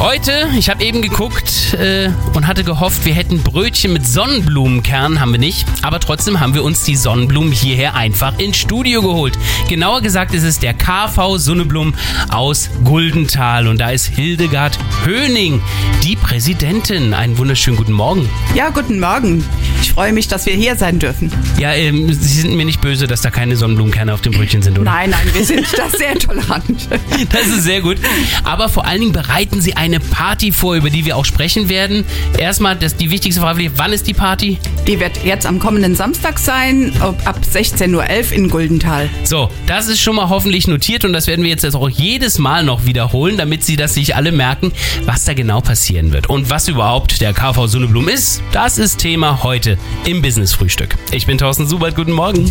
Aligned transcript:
Heute, 0.00 0.48
ich 0.56 0.70
habe 0.70 0.82
eben 0.82 1.02
geguckt 1.02 1.74
äh, 1.74 2.08
und 2.32 2.46
hatte 2.46 2.64
gehofft, 2.64 3.04
wir 3.04 3.12
hätten 3.12 3.42
Brötchen 3.42 3.92
mit 3.92 4.06
Sonnenblumenkern, 4.06 5.20
haben 5.20 5.32
wir 5.32 5.38
nicht. 5.38 5.66
Aber 5.82 6.00
trotzdem 6.00 6.40
haben 6.40 6.54
wir 6.54 6.64
uns 6.64 6.84
die 6.84 6.96
Sonnenblumen 6.96 7.52
hierher 7.52 7.94
einfach 7.94 8.38
ins 8.38 8.56
Studio 8.56 9.02
geholt. 9.02 9.36
Genauer 9.68 10.00
gesagt 10.00 10.32
ist 10.32 10.42
es 10.42 10.58
der 10.58 10.72
KV 10.72 11.36
Sonneblum 11.36 11.92
aus 12.30 12.70
Guldental. 12.82 13.68
Und 13.68 13.78
da 13.78 13.90
ist 13.90 14.06
Hildegard 14.06 14.78
Höning, 15.04 15.60
die 16.02 16.16
Präsidentin. 16.16 17.12
Einen 17.12 17.36
wunderschönen 17.36 17.76
guten 17.76 17.92
Morgen. 17.92 18.26
Ja, 18.54 18.70
guten 18.70 19.00
Morgen. 19.00 19.44
Ich 19.82 19.92
freue 19.92 20.14
mich, 20.14 20.28
dass 20.28 20.46
wir 20.46 20.54
hier 20.54 20.76
sein 20.76 20.98
dürfen. 20.98 21.30
Ja, 21.58 21.74
ähm, 21.74 22.10
Sie 22.10 22.40
sind 22.40 22.54
mir 22.54 22.64
nicht 22.64 22.80
böse, 22.80 23.06
dass 23.06 23.20
da 23.20 23.30
keine 23.30 23.54
Sonnenblumenkerne 23.56 24.14
auf 24.14 24.22
dem 24.22 24.32
Brötchen 24.32 24.62
sind, 24.62 24.78
oder? 24.78 24.90
Nein, 24.90 25.10
nein, 25.10 25.28
wir 25.34 25.44
sind 25.44 25.66
da 25.76 25.90
sehr 25.90 26.18
tolerant. 26.18 26.88
Das 27.32 27.46
ist 27.46 27.64
sehr 27.64 27.82
gut. 27.82 27.98
Aber 28.44 28.68
vor 28.68 28.86
allen 28.86 29.00
Dingen 29.00 29.12
bereiten 29.12 29.60
Sie 29.60 29.76
eine 29.90 30.00
Party 30.00 30.52
vor, 30.52 30.76
über 30.76 30.88
die 30.90 31.04
wir 31.04 31.16
auch 31.16 31.24
sprechen 31.24 31.68
werden. 31.68 32.04
Erstmal 32.38 32.76
das, 32.76 32.96
die 32.96 33.10
wichtigste 33.10 33.40
Frage, 33.40 33.70
wann 33.76 33.92
ist 33.92 34.06
die 34.06 34.14
Party? 34.14 34.58
Die 34.86 35.00
wird 35.00 35.24
jetzt 35.24 35.46
am 35.46 35.58
kommenden 35.58 35.96
Samstag 35.96 36.38
sein, 36.38 36.92
ab 37.00 37.40
16.11 37.42 37.94
Uhr 37.94 38.32
in 38.32 38.48
Guldental. 38.48 39.08
So, 39.24 39.50
das 39.66 39.88
ist 39.88 40.00
schon 40.00 40.16
mal 40.16 40.28
hoffentlich 40.28 40.68
notiert 40.68 41.04
und 41.04 41.12
das 41.12 41.26
werden 41.26 41.42
wir 41.42 41.50
jetzt 41.50 41.64
auch 41.74 41.88
jedes 41.88 42.38
Mal 42.38 42.64
noch 42.64 42.86
wiederholen, 42.86 43.36
damit 43.36 43.64
Sie 43.64 43.76
das 43.76 43.94
sich 43.94 44.14
alle 44.14 44.32
merken, 44.32 44.72
was 45.04 45.24
da 45.24 45.34
genau 45.34 45.60
passieren 45.60 46.12
wird. 46.12 46.28
Und 46.28 46.50
was 46.50 46.68
überhaupt 46.68 47.20
der 47.20 47.32
KV 47.32 47.66
Sonneblum 47.66 48.08
ist, 48.08 48.42
das 48.52 48.78
ist 48.78 48.98
Thema 48.98 49.42
heute 49.42 49.76
im 50.06 50.22
Business 50.22 50.52
Frühstück. 50.52 50.96
Ich 51.10 51.26
bin 51.26 51.38
Thorsten 51.38 51.66
Subert, 51.66 51.96
guten 51.96 52.12
Morgen. 52.12 52.50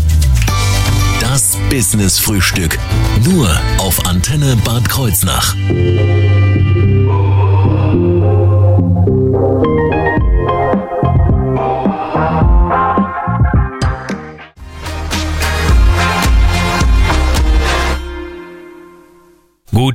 Das 1.22 1.58
Business-Frühstück. 1.70 2.80
Nur 3.24 3.50
auf 3.78 4.06
Antenne 4.08 4.56
Bad 4.64 4.88
Kreuznach. 4.90 5.56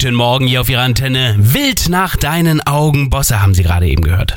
Guten 0.05 0.17
Morgen 0.17 0.47
hier 0.47 0.61
auf 0.61 0.69
Ihrer 0.69 0.83
Antenne. 0.83 1.35
Wild 1.39 1.89
nach 1.89 2.15
deinen 2.17 2.61
Augen, 2.61 3.09
Bosse, 3.09 3.41
haben 3.41 3.55
Sie 3.55 3.63
gerade 3.63 3.87
eben 3.87 4.03
gehört. 4.03 4.37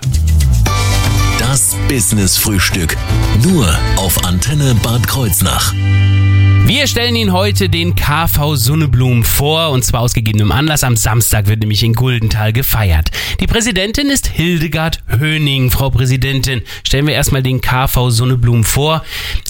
Das 1.39 1.75
Business-Frühstück. 1.89 2.95
Nur 3.43 3.67
auf 3.97 4.23
Antenne 4.23 4.75
Bad 4.81 5.05
Kreuznach. 5.05 5.73
Wir 5.73 6.87
stellen 6.87 7.17
Ihnen 7.17 7.33
heute 7.33 7.67
den 7.67 7.95
KV 7.95 8.55
Sonneblum 8.55 9.25
vor 9.25 9.71
und 9.71 9.83
zwar 9.83 9.99
aus 9.99 10.13
gegebenem 10.13 10.53
Anlass. 10.53 10.85
Am 10.85 10.95
Samstag 10.95 11.47
wird 11.47 11.59
nämlich 11.59 11.83
in 11.83 11.95
Guldental 11.95 12.53
gefeiert. 12.53 13.11
Die 13.41 13.47
Präsidentin 13.47 14.07
ist 14.07 14.27
Hildegard 14.27 15.03
Höning. 15.19 15.69
Frau 15.69 15.89
Präsidentin, 15.89 16.61
stellen 16.85 17.07
wir 17.07 17.13
erstmal 17.13 17.43
den 17.43 17.59
KV 17.59 18.09
Sonneblum 18.09 18.63
vor. 18.63 19.03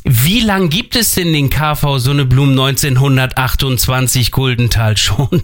Wie 0.04 0.40
lang 0.40 0.70
gibt 0.70 0.95
es 0.95 1.14
denn 1.14 1.32
den 1.32 1.52
KV 1.52 2.00
Sonneblum 2.00 2.50
1928 2.50 4.32
Guldental 4.32 4.98
schon? 4.98 5.44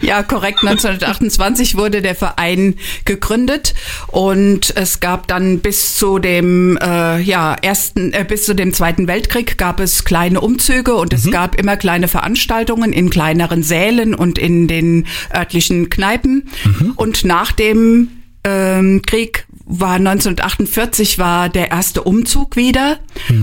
Ja, 0.00 0.22
korrekt. 0.22 0.60
1928 0.62 1.76
wurde 1.76 2.02
der 2.02 2.14
Verein 2.14 2.74
gegründet 3.04 3.74
und 4.08 4.74
es 4.76 5.00
gab 5.00 5.28
dann 5.28 5.60
bis 5.60 5.96
zu 5.96 6.18
dem 6.18 6.78
äh, 6.78 7.20
ja 7.20 7.54
ersten 7.54 8.12
äh, 8.12 8.24
bis 8.26 8.44
zu 8.44 8.54
dem 8.54 8.72
Zweiten 8.72 9.06
Weltkrieg 9.06 9.58
gab 9.58 9.80
es 9.80 10.04
kleine 10.04 10.40
Umzüge 10.40 10.94
und 10.94 11.12
es 11.12 11.30
gab 11.30 11.54
immer 11.56 11.76
kleine 11.76 12.08
Veranstaltungen 12.08 12.92
in 12.92 13.10
kleineren 13.10 13.62
Sälen 13.62 14.14
und 14.14 14.38
in 14.38 14.68
den 14.68 15.06
örtlichen 15.34 15.90
Kneipen. 15.90 16.48
Und 16.96 17.24
nach 17.24 17.52
dem 17.52 18.08
ähm, 18.44 19.02
Krieg 19.02 19.45
war 19.66 19.96
1948 19.96 21.18
war 21.18 21.48
der 21.48 21.70
erste 21.72 22.02
Umzug 22.02 22.56
wieder 22.56 22.98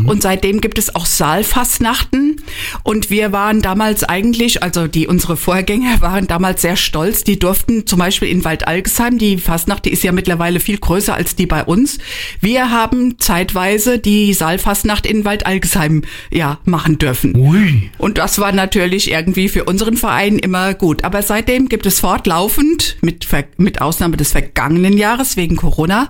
und 0.07 0.21
seitdem 0.21 0.61
gibt 0.61 0.77
es 0.77 0.95
auch 0.95 1.05
Saalfastnachten 1.05 2.41
und 2.83 3.09
wir 3.09 3.33
waren 3.33 3.61
damals 3.61 4.03
eigentlich, 4.03 4.63
also 4.63 4.87
die 4.87 5.07
unsere 5.07 5.35
Vorgänger 5.35 5.99
waren 6.01 6.27
damals 6.27 6.61
sehr 6.61 6.77
stolz, 6.77 7.25
die 7.25 7.37
durften 7.37 7.85
zum 7.85 7.99
Beispiel 7.99 8.29
in 8.29 8.45
Waldalgesheim, 8.45 9.17
die 9.17 9.37
Fastnacht, 9.37 9.83
die 9.83 9.91
ist 9.91 10.03
ja 10.03 10.13
mittlerweile 10.13 10.61
viel 10.61 10.77
größer 10.77 11.13
als 11.13 11.35
die 11.35 11.45
bei 11.45 11.63
uns, 11.65 11.97
wir 12.39 12.71
haben 12.71 13.19
zeitweise 13.19 13.99
die 13.99 14.33
Saalfastnacht 14.33 15.05
in 15.05 15.25
Waldalgesheim 15.25 16.03
ja 16.31 16.59
machen 16.63 16.97
dürfen. 16.97 17.35
Ui. 17.35 17.91
Und 17.97 18.17
das 18.17 18.39
war 18.39 18.51
natürlich 18.51 19.11
irgendwie 19.11 19.49
für 19.49 19.65
unseren 19.65 19.97
Verein 19.97 20.39
immer 20.39 20.73
gut. 20.73 21.03
Aber 21.03 21.21
seitdem 21.21 21.69
gibt 21.69 21.85
es 21.85 21.99
fortlaufend, 21.99 22.97
mit, 23.01 23.27
mit 23.57 23.81
Ausnahme 23.81 24.17
des 24.17 24.31
vergangenen 24.31 24.97
Jahres 24.97 25.37
wegen 25.37 25.55
Corona, 25.55 26.09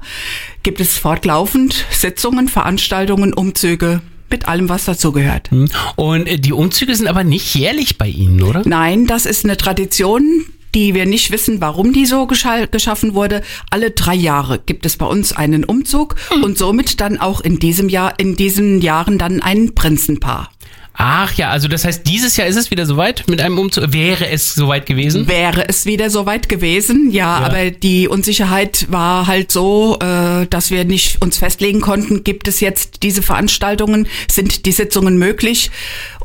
gibt 0.64 0.80
es 0.80 0.98
fortlaufend 0.98 1.86
Sitzungen, 1.92 2.48
Veranstaltungen, 2.48 3.34
Umzüge, 3.34 4.02
mit 4.30 4.48
allem, 4.48 4.68
was 4.68 4.86
dazugehört. 4.86 5.50
Und 5.96 6.28
äh, 6.28 6.40
die 6.40 6.54
Umzüge 6.54 6.96
sind 6.96 7.08
aber 7.08 7.24
nicht 7.24 7.54
jährlich 7.56 7.98
bei 7.98 8.08
Ihnen, 8.08 8.42
oder? 8.42 8.64
Nein, 8.66 9.06
das 9.06 9.26
ist 9.28 9.46
eine 9.46 9.58
Tradition, 9.58 10.46
die 10.74 10.94
wir 10.94 11.06
nicht 11.06 11.32
wissen, 11.32 11.62
warum 11.62 11.94
die 11.94 12.06
so 12.06 12.26
gescha 12.26 12.66
geschaffen 12.66 13.14
wurde. 13.14 13.44
Alle 13.70 13.92
drei 13.92 14.16
Jahre 14.16 14.60
gibt 14.60 14.86
es 14.86 14.98
bei 14.98 15.06
uns 15.06 15.32
einen 15.34 15.64
Umzug 15.64 16.16
und 16.44 16.58
somit 16.58 17.00
dann 17.00 17.20
auch 17.20 17.42
in 17.42 17.60
diesem 17.60 17.90
Jahr, 17.90 18.20
in 18.20 18.36
diesen 18.36 18.82
Jahren 18.82 19.18
dann 19.18 19.42
ein 19.42 19.76
Prinzenpaar. 19.76 20.50
Ach 20.96 21.34
ja, 21.34 21.50
also 21.50 21.68
das 21.68 21.86
heißt, 21.86 22.06
dieses 22.06 22.38
Jahr 22.38 22.48
ist 22.48 22.56
es 22.56 22.70
wieder 22.70 22.86
soweit 22.86 23.24
mit 23.28 23.42
einem 23.42 23.58
Umzug. 23.58 23.94
Wäre 23.94 24.30
es 24.30 24.54
soweit 24.54 24.86
gewesen? 24.86 25.28
Wäre 25.28 25.68
es 25.68 25.88
wieder 25.88 26.12
soweit 26.12 26.50
gewesen, 26.50 27.10
ja, 27.10 27.40
Ja. 27.40 27.46
aber 27.48 27.72
die 27.72 28.08
Unsicherheit 28.08 28.86
war 28.92 29.26
halt 29.26 29.52
so, 29.52 29.98
äh, 30.00 30.46
dass 30.48 30.70
wir 30.70 30.86
nicht 30.86 31.20
uns 31.20 31.40
festlegen 31.40 31.82
konnten, 31.82 32.24
gibt 32.24 32.48
es 32.48 32.60
jetzt 32.60 33.02
diese 33.02 33.24
Veranstaltungen, 33.24 34.08
sind 34.32 34.68
die 34.68 34.72
Sitzungen 34.72 35.18
möglich? 35.18 35.72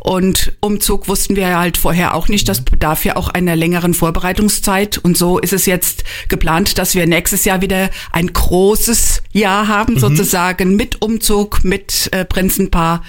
Und 0.01 0.53
Umzug 0.61 1.09
wussten 1.09 1.35
wir 1.35 1.49
ja 1.49 1.59
halt 1.61 1.77
vorher 1.77 2.15
auch 2.15 2.29
nicht, 2.29 2.49
das 2.49 2.61
bedarf 2.61 3.05
ja 3.05 3.17
auch 3.17 3.29
einer 3.31 3.56
längeren 3.56 3.95
Vorbereitungszeit. 3.95 4.99
Und 4.99 5.17
so 5.17 5.39
ist 5.39 5.53
es 5.53 5.65
jetzt 5.67 6.05
geplant, 6.29 6.79
dass 6.79 6.95
wir 6.95 7.06
nächstes 7.06 7.45
Jahr 7.47 7.62
wieder 7.62 7.91
ein 8.12 8.33
großes 8.33 9.23
Jahr 9.33 9.67
haben, 9.67 9.99
sozusagen 9.99 10.77
mit 10.77 11.00
Umzug, 11.03 11.65
mit 11.65 12.11
äh, 12.12 12.25
Prinzenpaar. 12.25 13.03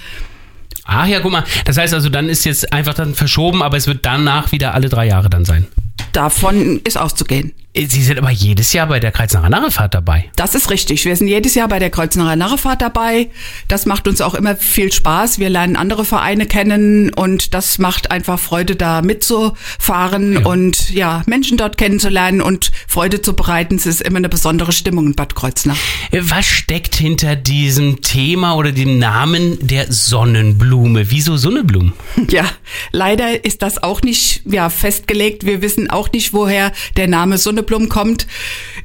Ach 0.92 1.06
ja, 1.06 1.20
guck 1.20 1.30
mal. 1.30 1.44
Das 1.64 1.78
heißt 1.78 1.94
also, 1.94 2.08
dann 2.08 2.28
ist 2.28 2.44
jetzt 2.44 2.72
einfach 2.72 2.94
dann 2.94 3.14
verschoben, 3.14 3.62
aber 3.62 3.76
es 3.76 3.86
wird 3.86 4.04
danach 4.04 4.50
wieder 4.50 4.74
alle 4.74 4.88
drei 4.88 5.06
Jahre 5.06 5.30
dann 5.30 5.44
sein. 5.44 5.68
Davon 6.12 6.80
ist 6.82 6.98
auszugehen. 6.98 7.52
Sie 7.72 8.02
sind 8.02 8.18
aber 8.18 8.30
jedes 8.30 8.72
Jahr 8.72 8.88
bei 8.88 8.98
der 8.98 9.12
Kreuznacher 9.12 9.48
Narrefahrt 9.48 9.94
dabei. 9.94 10.28
Das 10.34 10.56
ist 10.56 10.70
richtig. 10.70 11.04
Wir 11.04 11.14
sind 11.14 11.28
jedes 11.28 11.54
Jahr 11.54 11.68
bei 11.68 11.78
der 11.78 11.90
Kreuznacher 11.90 12.34
Narrefahrt 12.34 12.82
dabei. 12.82 13.30
Das 13.68 13.86
macht 13.86 14.08
uns 14.08 14.20
auch 14.20 14.34
immer 14.34 14.56
viel 14.56 14.90
Spaß. 14.90 15.38
Wir 15.38 15.50
lernen 15.50 15.76
andere 15.76 16.04
Vereine 16.04 16.46
kennen 16.46 17.12
und 17.14 17.54
das 17.54 17.78
macht 17.78 18.10
einfach 18.10 18.40
Freude, 18.40 18.74
da 18.74 19.02
mitzufahren 19.02 20.38
und 20.38 20.90
ja, 20.90 21.22
Menschen 21.26 21.58
dort 21.58 21.78
kennenzulernen 21.78 22.40
und 22.40 22.72
Freude 22.88 23.22
zu 23.22 23.34
bereiten. 23.34 23.76
Es 23.76 23.86
ist 23.86 24.02
immer 24.02 24.16
eine 24.18 24.28
besondere 24.28 24.72
Stimmung 24.72 25.06
in 25.06 25.14
Bad 25.14 25.36
Kreuznach. 25.36 25.78
Was 26.10 26.46
steckt 26.46 26.96
hinter 26.96 27.36
diesem 27.36 28.02
Thema 28.02 28.56
oder 28.56 28.72
dem 28.72 28.98
Namen 28.98 29.64
der 29.64 29.92
Sonnenblume? 29.92 31.12
Wieso 31.12 31.36
Sonnenblumen? 31.36 31.92
Ja, 32.30 32.44
leider 32.92 33.44
ist 33.44 33.62
das 33.62 33.82
auch 33.82 34.02
nicht 34.02 34.42
ja, 34.44 34.68
festgelegt. 34.68 35.44
Wir 35.46 35.62
wissen 35.62 35.90
auch 35.90 36.12
nicht, 36.12 36.32
woher 36.32 36.70
der 36.96 37.08
Name 37.08 37.38
Sonneblum 37.60 37.88
kommt. 37.88 38.26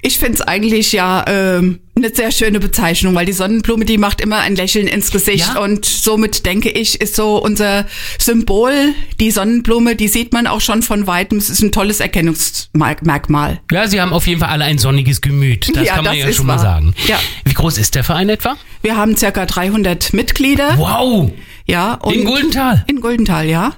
Ich 0.01 0.17
finde 0.19 0.33
es 0.33 0.41
eigentlich 0.41 0.91
ja 0.91 1.21
eine 1.23 1.79
sehr 2.13 2.31
schöne 2.31 2.59
Bezeichnung, 2.59 3.15
weil 3.15 3.25
die 3.25 3.31
Sonnenblume, 3.33 3.85
die 3.85 3.97
macht 3.97 4.19
immer 4.21 4.39
ein 4.39 4.55
Lächeln 4.55 4.87
ins 4.87 5.11
Gesicht 5.11 5.53
Ja. 5.55 5.61
und 5.61 5.85
somit 5.85 6.45
denke 6.45 6.69
ich, 6.69 6.99
ist 7.01 7.15
so 7.15 7.37
unser 7.41 7.85
Symbol, 8.19 8.93
die 9.19 9.31
Sonnenblume, 9.31 9.95
die 9.95 10.07
sieht 10.09 10.33
man 10.33 10.45
auch 10.47 10.61
schon 10.61 10.81
von 10.83 11.07
weitem. 11.07 11.37
Es 11.37 11.49
ist 11.49 11.61
ein 11.61 11.71
tolles 11.71 11.99
Erkennungsmerkmal. 12.01 13.61
Ja, 13.71 13.87
Sie 13.87 14.01
haben 14.01 14.11
auf 14.13 14.27
jeden 14.27 14.39
Fall 14.41 14.49
alle 14.49 14.65
ein 14.65 14.77
sonniges 14.77 15.21
Gemüt. 15.21 15.75
Das 15.75 15.87
Ja, 15.87 15.95
kann 15.95 16.05
man 16.05 16.17
das 16.17 16.25
ja 16.25 16.33
schon 16.33 16.45
mal 16.47 16.53
wahr. 16.57 16.59
sagen. 16.63 16.93
Ja. 17.07 17.19
Wie 17.45 17.53
groß 17.53 17.77
ist 17.77 17.95
der 17.95 18.03
Verein 18.03 18.29
etwa? 18.29 18.55
Wir 18.81 18.97
haben 18.97 19.15
circa 19.15 19.45
300 19.45 20.13
Mitglieder. 20.13 20.77
Wow! 20.77 21.31
Ja, 21.65 21.95
und 21.95 22.13
In 22.13 22.25
Guldental. 22.25 22.83
In 22.87 22.99
Guldental, 23.01 23.47
ja. 23.47 23.73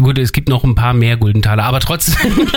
Gut, 0.00 0.18
es 0.18 0.32
gibt 0.32 0.48
noch 0.48 0.64
ein 0.64 0.74
paar 0.74 0.94
mehr 0.94 1.16
Guldentaler, 1.16 1.64
aber 1.64 1.80
trotzdem. 1.80 2.32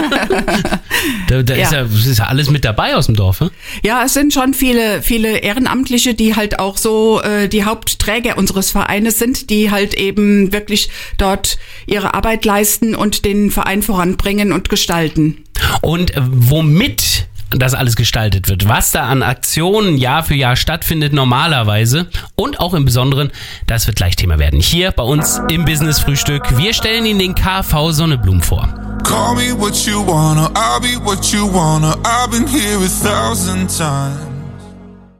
da 1.27 1.43
da 1.43 1.53
ist, 1.53 1.71
Ja. 1.71 1.79
ja, 1.79 1.85
es 1.85 2.05
ist 2.05 2.19
ja 2.19 2.25
alles 2.25 2.49
mit 2.49 2.63
dabei 2.65 2.95
aus 2.95 3.07
dem 3.07 3.15
Dorf. 3.15 3.41
Ne? 3.41 3.51
Ja, 3.83 4.03
es 4.05 4.13
sind 4.13 4.33
schon 4.33 4.53
viele, 4.53 5.01
viele 5.01 5.39
Ehrenamtliche, 5.39 6.13
die 6.13 6.35
halt 6.35 6.59
auch 6.59 6.77
so 6.77 7.21
äh, 7.21 7.47
die 7.49 7.65
Hauptträger 7.65 8.37
unseres 8.37 8.71
Vereines 8.71 9.19
sind, 9.19 9.49
die 9.49 9.71
halt 9.71 9.93
eben 9.95 10.53
wirklich 10.53 10.89
dort 11.17 11.57
ihre 11.87 12.13
Arbeit 12.13 12.45
leisten 12.45 12.95
und 12.95 13.25
den 13.25 13.51
Verein 13.51 13.81
voranbringen 13.81 14.51
und 14.51 14.69
gestalten. 14.69 15.43
Und 15.81 16.15
äh, 16.15 16.21
womit 16.25 17.27
das 17.51 17.73
alles 17.73 17.95
gestaltet 17.95 18.49
wird. 18.49 18.67
Was 18.67 18.91
da 18.91 19.07
an 19.07 19.23
Aktionen 19.23 19.97
Jahr 19.97 20.23
für 20.23 20.35
Jahr 20.35 20.55
stattfindet 20.55 21.13
normalerweise 21.13 22.07
und 22.35 22.59
auch 22.59 22.73
im 22.73 22.85
Besonderen, 22.85 23.31
das 23.67 23.87
wird 23.87 23.97
gleich 23.97 24.15
Thema 24.15 24.39
werden. 24.39 24.59
Hier 24.59 24.91
bei 24.91 25.03
uns 25.03 25.41
im 25.49 25.65
Business 25.65 25.99
Frühstück. 25.99 26.57
Wir 26.57 26.73
stellen 26.73 27.05
Ihnen 27.05 27.19
den 27.19 27.35
KV 27.35 27.91
Sonneblum 27.91 28.41
vor. 28.41 28.67
Call 29.03 29.35
me 29.35 29.53
what 29.57 29.75
you 29.85 30.05
wanna, 30.05 30.49
I'll 30.55 30.81
be 30.81 30.97
what 31.05 31.31
you 31.31 31.47
wanna. 31.53 31.95
I've 32.03 32.31
been 32.31 32.47
here 32.47 32.77
a 32.77 32.89
thousand 33.03 33.67
times. 33.67 34.17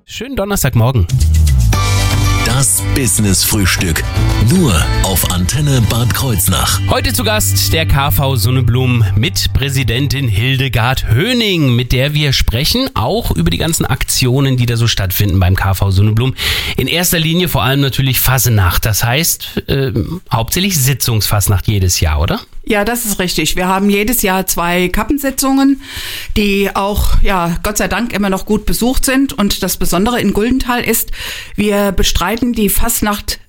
Schönen 0.05 0.35
Donnerstagmorgen. 0.35 1.07
Das 2.45 2.83
Business 2.93 3.43
Frühstück. 3.43 4.03
Nur 4.49 4.73
auf 5.03 5.31
Antenne 5.31 5.81
Bad 5.89 6.13
Kreuznach. 6.13 6.79
Heute 6.89 7.11
zu 7.11 7.23
Gast 7.23 7.73
der 7.73 7.87
KV 7.87 8.35
Sonneblum 8.35 9.03
mit 9.15 9.51
Präsidentin 9.53 10.27
Hildegard 10.27 11.09
Höning, 11.09 11.75
mit 11.75 11.91
der 11.91 12.13
wir 12.13 12.33
sprechen, 12.33 12.89
auch 12.93 13.31
über 13.31 13.49
die 13.49 13.57
ganzen 13.57 13.85
Aktionen, 13.85 14.57
die 14.57 14.67
da 14.67 14.77
so 14.77 14.87
stattfinden 14.87 15.39
beim 15.39 15.55
KV 15.55 15.89
Sonneblum. 15.89 16.35
In 16.77 16.87
erster 16.87 17.19
Linie 17.19 17.49
vor 17.49 17.63
allem 17.63 17.81
natürlich 17.81 18.19
Fasenacht, 18.19 18.85
das 18.85 19.03
heißt 19.03 19.63
äh, 19.67 19.91
hauptsächlich 20.31 20.77
Sitzungsfassnacht 20.77 21.67
jedes 21.67 21.99
Jahr, 21.99 22.21
oder? 22.21 22.39
Ja, 22.67 22.83
das 22.83 23.05
ist 23.05 23.19
richtig. 23.19 23.55
Wir 23.55 23.67
haben 23.67 23.91
jedes 23.91 24.23
Jahr 24.23 24.47
zwei 24.47 24.87
Kappensitzungen, 24.89 25.81
die 26.35 26.75
auch, 26.75 27.21
ja, 27.21 27.57
Gott 27.61 27.77
sei 27.77 27.87
Dank 27.87 28.11
immer 28.11 28.31
noch 28.31 28.45
gut 28.45 28.65
besucht 28.65 29.05
sind. 29.05 29.33
Und 29.33 29.61
das 29.61 29.77
Besondere 29.77 30.19
in 30.19 30.33
Guldenthal 30.33 30.83
ist, 30.83 31.11
wir 31.55 31.91
bestreiten 31.91 32.53
die 32.53 32.69
Fastnacht 32.69 33.39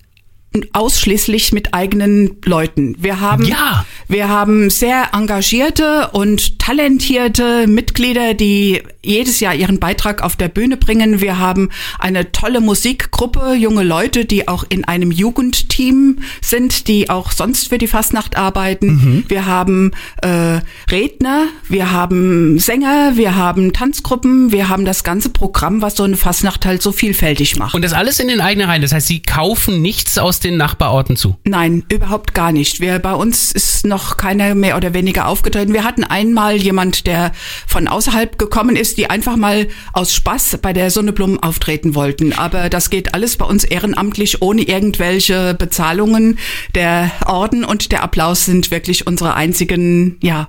ausschließlich 0.73 1.53
mit 1.53 1.75
eigenen 1.75 2.37
Leuten. 2.45 2.97
Wir 2.99 3.21
haben, 3.21 3.45
Ja. 3.45 3.85
wir 4.09 4.29
haben 4.29 4.71
sehr 4.71 5.09
engagierte 5.13 6.09
und 6.13 6.59
talentierte 6.59 7.67
Mitglieder, 7.67 8.33
die 8.35 8.83
jedes 9.03 9.41
Jahr 9.41 9.55
ihren 9.55 9.79
Beitrag 9.79 10.23
auf 10.23 10.35
der 10.37 10.49
Bühne 10.49 10.77
bringen. 10.77 11.21
Wir 11.21 11.39
haben 11.39 11.69
eine 11.99 12.33
tolle 12.33 12.61
Musikgruppe, 12.61 13.55
junge 13.55 13.83
Leute, 13.85 14.25
die 14.25 14.49
auch 14.49 14.65
in 14.69 14.85
einem 14.85 15.11
Jugendteam 15.11 16.21
sind, 16.41 16.89
die 16.89 17.11
auch 17.11 17.33
sonst 17.33 17.69
für 17.69 17.79
die 17.79 17.87
Fastnacht 17.87 18.37
arbeiten. 18.37 19.25
Wir 19.29 19.47
haben 19.47 19.93
äh, 20.23 20.61
Redner, 20.91 21.47
wir 21.69 21.93
haben 21.93 22.59
Sänger, 22.59 23.13
wir 23.17 23.37
haben 23.37 23.73
Tanzgruppen, 23.73 24.53
wir 24.53 24.69
haben 24.69 24.85
das 24.85 25.05
ganze 25.05 25.29
Programm, 25.29 25.83
was 25.83 25.97
so 25.97 26.03
eine 26.03 26.17
Fastnacht 26.17 26.65
halt 26.67 26.83
so 26.83 26.93
vielfältig 26.93 27.57
macht. 27.57 27.75
Und 27.75 27.83
das 27.83 27.93
alles 27.93 28.19
in 28.21 28.29
den 28.29 28.41
eigenen 28.41 28.69
Reihen. 28.69 28.83
Das 28.83 28.93
heißt, 28.93 29.07
Sie 29.07 29.21
kaufen 29.21 29.83
nichts 29.83 30.19
aus 30.19 30.36
den 30.41 30.57
Nachbarorten 30.57 31.17
zu. 31.17 31.37
Nein, 31.45 31.85
überhaupt 31.89 32.35
gar 32.35 32.53
nicht. 32.53 32.81
Wir, 32.81 32.99
bei 32.99 33.15
uns 33.15 33.53
ist 33.53 33.87
noch 33.87 34.17
keiner 34.17 34.55
mehr 34.55 34.77
oder 34.77 34.95
weniger 34.95 35.29
aufgetreten. 35.29 35.73
Wir 35.73 35.85
hatten 35.85 36.05
einmal 36.05 36.57
jemand, 36.57 37.07
der 37.07 37.33
von 37.67 37.89
außerhalb 37.89 38.39
gekommen 38.39 38.77
ist, 38.77 38.99
die 38.99 39.11
einfach 39.11 39.37
mal 39.37 39.69
aus 39.93 40.15
Spaß 40.15 40.59
bei 40.63 40.73
der 40.73 40.91
Sonneblum 40.91 41.43
auftreten 41.43 41.95
wollten. 41.95 42.33
Aber 42.33 42.69
das 42.69 42.91
geht 42.91 43.15
alles 43.15 43.37
bei 43.37 43.45
uns 43.45 43.65
ehrenamtlich, 43.65 44.43
ohne 44.43 44.63
irgendwelche 44.63 45.55
Bezahlungen. 45.55 46.39
Der 46.75 47.11
Orden 47.27 47.65
und 47.65 47.93
der 47.93 48.03
Applaus 48.03 48.45
sind 48.45 48.71
wirklich 48.71 49.07
unsere 49.07 49.35
einzigen, 49.35 50.17
ja, 50.23 50.49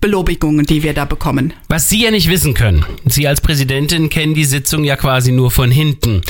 Belobigungen, 0.00 0.66
die 0.66 0.82
wir 0.82 0.94
da 0.94 1.04
bekommen. 1.04 1.52
Was 1.68 1.88
Sie 1.88 2.02
ja 2.02 2.10
nicht 2.10 2.28
wissen 2.28 2.54
können, 2.54 2.84
Sie 3.06 3.26
als 3.26 3.40
Präsidentin 3.40 4.08
kennen 4.08 4.34
die 4.34 4.44
Sitzung 4.44 4.84
ja 4.84 4.96
quasi 4.96 5.32
nur 5.32 5.50
von 5.50 5.70
hinten. 5.70 6.22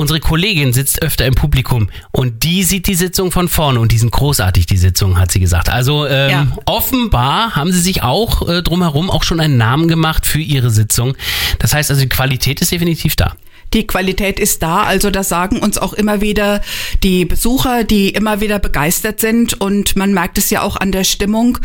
Unsere 0.00 0.18
Kollegin 0.18 0.72
sitzt 0.72 1.02
öfter 1.02 1.26
im 1.26 1.34
Publikum 1.34 1.90
und 2.10 2.42
die 2.42 2.62
sieht 2.62 2.86
die 2.86 2.94
Sitzung 2.94 3.30
von 3.30 3.48
vorne 3.50 3.80
und 3.80 3.92
die 3.92 3.98
sind 3.98 4.10
großartig, 4.10 4.64
die 4.64 4.78
Sitzung, 4.78 5.18
hat 5.18 5.30
sie 5.30 5.40
gesagt. 5.40 5.68
Also 5.68 6.06
ähm, 6.06 6.30
Ja. 6.30 6.46
offenbar 6.64 7.54
haben 7.54 7.70
sie 7.70 7.80
sich 7.80 8.02
auch 8.02 8.48
äh, 8.48 8.62
drumherum 8.62 9.10
auch 9.10 9.24
schon 9.24 9.40
einen 9.40 9.58
Namen 9.58 9.88
gemacht 9.88 10.24
für 10.24 10.40
ihre 10.40 10.70
Sitzung. 10.70 11.16
Das 11.58 11.74
heißt 11.74 11.90
also, 11.90 12.00
die 12.00 12.08
Qualität 12.08 12.62
ist 12.62 12.72
definitiv 12.72 13.14
da. 13.14 13.34
Die 13.74 13.86
Qualität 13.86 14.40
ist 14.40 14.62
da, 14.62 14.84
also 14.84 15.10
das 15.10 15.28
sagen 15.28 15.58
uns 15.60 15.76
auch 15.76 15.92
immer 15.92 16.22
wieder 16.22 16.62
die 17.04 17.26
Besucher, 17.26 17.84
die 17.84 18.08
immer 18.08 18.40
wieder 18.40 18.58
begeistert 18.58 19.20
sind 19.20 19.60
und 19.60 19.96
man 19.96 20.14
merkt 20.14 20.38
es 20.38 20.48
ja 20.48 20.62
auch 20.62 20.76
an 20.76 20.92
der 20.92 21.04
Stimmung. 21.04 21.58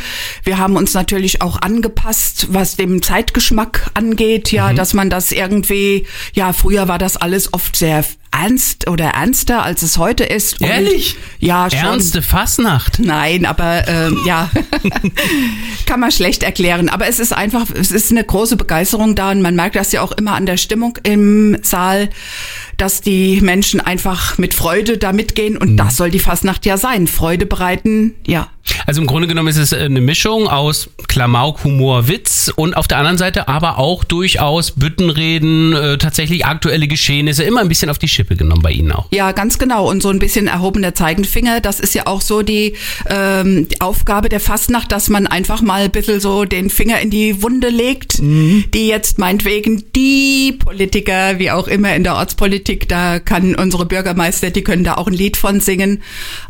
Wir 0.43 0.57
haben 0.57 0.75
uns 0.75 0.93
natürlich 0.93 1.41
auch 1.41 1.61
angepasst, 1.61 2.47
was 2.51 2.75
dem 2.75 3.01
Zeitgeschmack 3.01 3.89
angeht, 3.93 4.51
ja, 4.51 4.73
dass 4.73 4.93
man 4.93 5.09
das 5.09 5.31
irgendwie, 5.31 6.05
ja, 6.33 6.51
früher 6.51 6.87
war 6.89 6.99
das 6.99 7.15
alles 7.17 7.53
oft 7.53 7.75
sehr 7.77 8.03
ernst 8.41 8.89
oder 8.89 9.05
ernster, 9.05 9.63
als 9.63 9.81
es 9.81 9.97
heute 9.97 10.23
ist. 10.23 10.61
Und 10.61 10.67
Ehrlich? 10.67 11.15
Ja, 11.39 11.69
schon. 11.69 11.79
Ernste 11.79 12.21
Fassnacht. 12.21 12.99
Nein, 12.99 13.45
aber 13.45 13.87
ähm, 13.87 14.19
ja, 14.25 14.49
kann 15.85 15.99
man 15.99 16.11
schlecht 16.11 16.43
erklären. 16.43 16.89
Aber 16.89 17.07
es 17.07 17.19
ist 17.19 17.33
einfach, 17.33 17.67
es 17.73 17.91
ist 17.91 18.11
eine 18.11 18.23
große 18.23 18.57
Begeisterung 18.57 19.15
da 19.15 19.31
und 19.31 19.41
man 19.41 19.55
merkt 19.55 19.75
das 19.75 19.91
ja 19.91 20.01
auch 20.01 20.11
immer 20.11 20.33
an 20.33 20.45
der 20.45 20.57
Stimmung 20.57 20.97
im 21.03 21.57
Saal, 21.61 22.09
dass 22.77 23.01
die 23.01 23.42
Menschen 23.42 23.80
einfach 23.81 24.38
mit 24.38 24.54
Freude 24.54 24.98
da 24.98 25.13
mitgehen 25.13 25.57
und 25.57 25.77
das 25.77 25.98
soll 25.98 26.12
die 26.12 26.19
Fastnacht 26.19 26.66
ja 26.66 26.77
sein. 26.77 27.07
Freude 27.07 27.45
bereiten, 27.45 28.16
ja. 28.25 28.50
Also 28.86 29.01
im 29.01 29.07
Grunde 29.07 29.27
genommen 29.27 29.50
ist 29.50 29.57
es 29.57 29.72
äh, 29.72 29.77
eine 29.77 30.01
Mischung 30.01 30.48
aus 30.48 30.89
Klamauk, 31.07 31.63
Humor, 31.63 32.07
Witz 32.07 32.51
und 32.56 32.75
auf 32.75 32.88
der 32.88 32.98
anderen 32.98 33.18
Seite 33.18 33.48
aber 33.48 33.77
auch 33.77 34.04
durchaus 34.04 34.72
Büttenreden, 34.72 35.74
äh, 35.74 35.98
tatsächlich 35.98 36.45
aktuelle 36.45 36.88
Geschehnisse, 36.88 37.44
immer 37.44 37.62
ein 37.62 37.69
bisschen 37.69 37.89
auf 37.89 38.00
die 38.00 38.07
Schippe 38.07 38.36
genommen 38.36 38.62
bei 38.62 38.72
Ihnen 38.72 38.92
auch. 38.92 39.07
Ja, 39.12 39.31
ganz 39.31 39.60
genau. 39.60 39.89
Und 39.89 40.01
so 40.01 40.10
ein 40.10 40.19
bisschen 40.19 40.48
erhobener 40.48 40.95
Zeigenfinger, 40.95 41.62
das 41.62 41.80
ist 41.80 41.94
ja 41.94 42.07
auch 42.07 42.21
so 42.21 42.42
die, 42.42 42.74
ähm, 43.07 43.68
die 43.69 43.81
Aufgabe 43.81 44.30
der 44.30 44.39
Fastnacht, 44.39 44.92
dass 44.92 45.10
man 45.10 45.28
einfach 45.28 45.62
mal 45.62 45.83
ein 45.83 45.92
bisschen 45.92 46.19
so 46.19 46.45
den 46.45 46.69
Finger 46.69 47.00
in 47.00 47.10
die 47.10 47.42
Wunde 47.44 47.69
legt, 47.69 48.19
die 48.19 48.88
jetzt 48.88 49.19
meinetwegen 49.19 49.83
die 49.95 50.57
Politiker, 50.57 51.39
wie 51.39 51.51
auch 51.51 51.68
immer 51.68 51.95
in 51.95 52.04
der 52.04 52.16
Ortspolitik, 52.16 52.64
da 52.88 53.19
kann 53.19 53.56
unsere 53.56 53.85
Bürgermeister, 53.85 54.50
die 54.50 54.63
können 54.63 54.83
da 54.83 54.95
auch 54.95 55.07
ein 55.07 55.13
Lied 55.13 55.38
von 55.38 55.59
singen. 55.59 56.01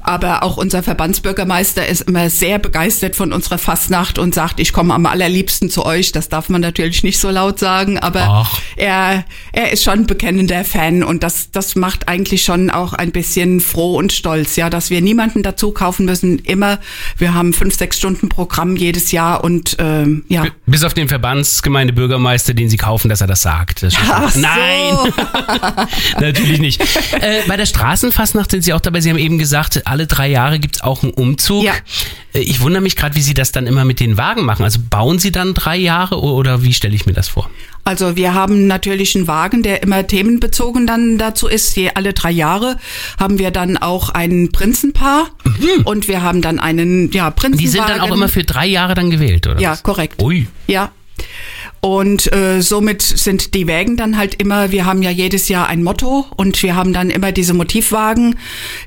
Aber 0.01 0.43
auch 0.43 0.57
unser 0.57 0.83
Verbandsbürgermeister 0.83 1.87
ist 1.87 2.01
immer 2.01 2.29
sehr 2.29 2.59
begeistert 2.59 3.15
von 3.15 3.33
unserer 3.33 3.57
Fastnacht 3.57 4.19
und 4.19 4.33
sagt, 4.33 4.59
ich 4.59 4.73
komme 4.73 4.93
am 4.93 5.05
allerliebsten 5.05 5.69
zu 5.69 5.85
euch. 5.85 6.11
Das 6.11 6.29
darf 6.29 6.49
man 6.49 6.61
natürlich 6.61 7.03
nicht 7.03 7.19
so 7.19 7.29
laut 7.29 7.59
sagen, 7.59 7.99
aber 7.99 8.21
Ach. 8.21 8.59
er, 8.77 9.25
er 9.51 9.71
ist 9.71 9.83
schon 9.83 10.07
bekennender 10.07 10.63
Fan 10.63 11.03
und 11.03 11.23
das, 11.23 11.51
das 11.51 11.75
macht 11.75 12.07
eigentlich 12.07 12.43
schon 12.43 12.69
auch 12.69 12.93
ein 12.93 13.11
bisschen 13.11 13.59
froh 13.59 13.97
und 13.97 14.13
stolz, 14.13 14.55
ja, 14.55 14.69
dass 14.69 14.89
wir 14.89 15.01
niemanden 15.01 15.43
dazu 15.43 15.71
kaufen 15.71 16.05
müssen. 16.05 16.39
Immer, 16.39 16.79
wir 17.17 17.33
haben 17.33 17.53
fünf, 17.53 17.75
sechs 17.75 17.97
Stunden 17.97 18.29
Programm 18.29 18.75
jedes 18.75 19.11
Jahr 19.11 19.43
und 19.43 19.77
ähm, 19.79 20.25
ja. 20.27 20.45
Bis 20.65 20.83
auf 20.83 20.93
den 20.93 21.07
Verbandsgemeindebürgermeister, 21.07 22.53
den 22.53 22.69
Sie 22.69 22.77
kaufen, 22.77 23.09
dass 23.09 23.21
er 23.21 23.27
das 23.27 23.41
sagt. 23.41 23.83
Das 23.83 23.93
Ach 24.09 24.31
so. 24.31 24.39
Nein, 24.39 25.13
natürlich 26.19 26.59
nicht. 26.59 26.81
Äh, 27.21 27.41
bei 27.47 27.57
der 27.57 27.65
Straßenfastnacht 27.65 28.51
sind 28.51 28.63
Sie 28.63 28.73
auch 28.73 28.81
dabei. 28.81 29.01
Sie 29.01 29.09
haben 29.09 29.17
eben 29.17 29.37
gesagt, 29.37 29.81
alle 29.85 30.07
drei 30.07 30.27
Jahre 30.29 30.59
gibt's 30.59 30.81
auch 30.81 31.03
einen 31.03 31.13
Umzug. 31.13 31.63
Ja. 31.63 31.73
Äh, 32.33 32.39
Ich 32.39 32.61
wundere 32.61 32.81
mich 32.81 32.95
gerade, 32.95 33.15
wie 33.15 33.21
Sie 33.21 33.33
das 33.33 33.51
dann 33.51 33.67
immer 33.67 33.85
mit 33.85 33.99
den 33.99 34.17
Wagen 34.17 34.43
machen. 34.45 34.63
Also 34.63 34.79
bauen 34.89 35.19
Sie 35.19 35.31
dann 35.31 35.53
drei 35.53 35.77
Jahre 35.77 36.21
oder 36.21 36.63
wie 36.63 36.73
stelle 36.73 36.95
ich 36.95 37.05
mir 37.05 37.13
das 37.13 37.27
vor? 37.27 37.49
Also 37.83 38.15
wir 38.15 38.33
haben 38.33 38.65
natürlich 38.65 39.15
einen 39.15 39.27
Wagen, 39.27 39.61
der 39.61 39.83
immer 39.83 40.07
themenbezogen 40.07 40.87
dann 40.87 41.19
dazu 41.19 41.47
ist. 41.47 41.75
Je 41.75 41.91
alle 41.93 42.13
drei 42.13 42.31
Jahre 42.31 42.77
haben 43.19 43.37
wir 43.37 43.51
dann 43.51 43.77
auch 43.77 44.09
ein 44.09 44.49
Prinzenpaar 44.51 45.27
und 45.83 46.07
wir 46.07 46.23
haben 46.23 46.41
dann 46.41 46.59
einen 46.59 47.11
ja 47.11 47.29
Prinzenwagen. 47.29 47.57
Mhm. 47.57 47.59
Die 47.59 47.67
sind 47.67 47.87
dann 47.87 48.01
auch 48.01 48.11
immer 48.15 48.27
für 48.27 48.43
drei 48.43 48.65
Jahre 48.65 48.95
dann 48.95 49.11
gewählt, 49.11 49.45
oder? 49.45 49.59
Ja, 49.59 49.71
was? 49.73 49.83
korrekt. 49.83 50.19
Ui. 50.21 50.47
Ja. 50.65 50.91
Und 51.85 52.33
äh, 52.33 52.63
somit 52.63 53.03
sind 53.03 53.53
die 53.53 53.67
Wägen 53.67 53.95
dann 53.95 54.17
halt 54.17 54.41
immer, 54.41 54.71
wir 54.71 54.87
haben 54.87 55.03
ja 55.03 55.11
jedes 55.11 55.49
Jahr 55.49 55.67
ein 55.67 55.83
Motto 55.83 56.25
und 56.35 56.63
wir 56.63 56.75
haben 56.75 56.93
dann 56.93 57.11
immer 57.11 57.31
diese 57.31 57.53
Motivwagen, 57.53 58.39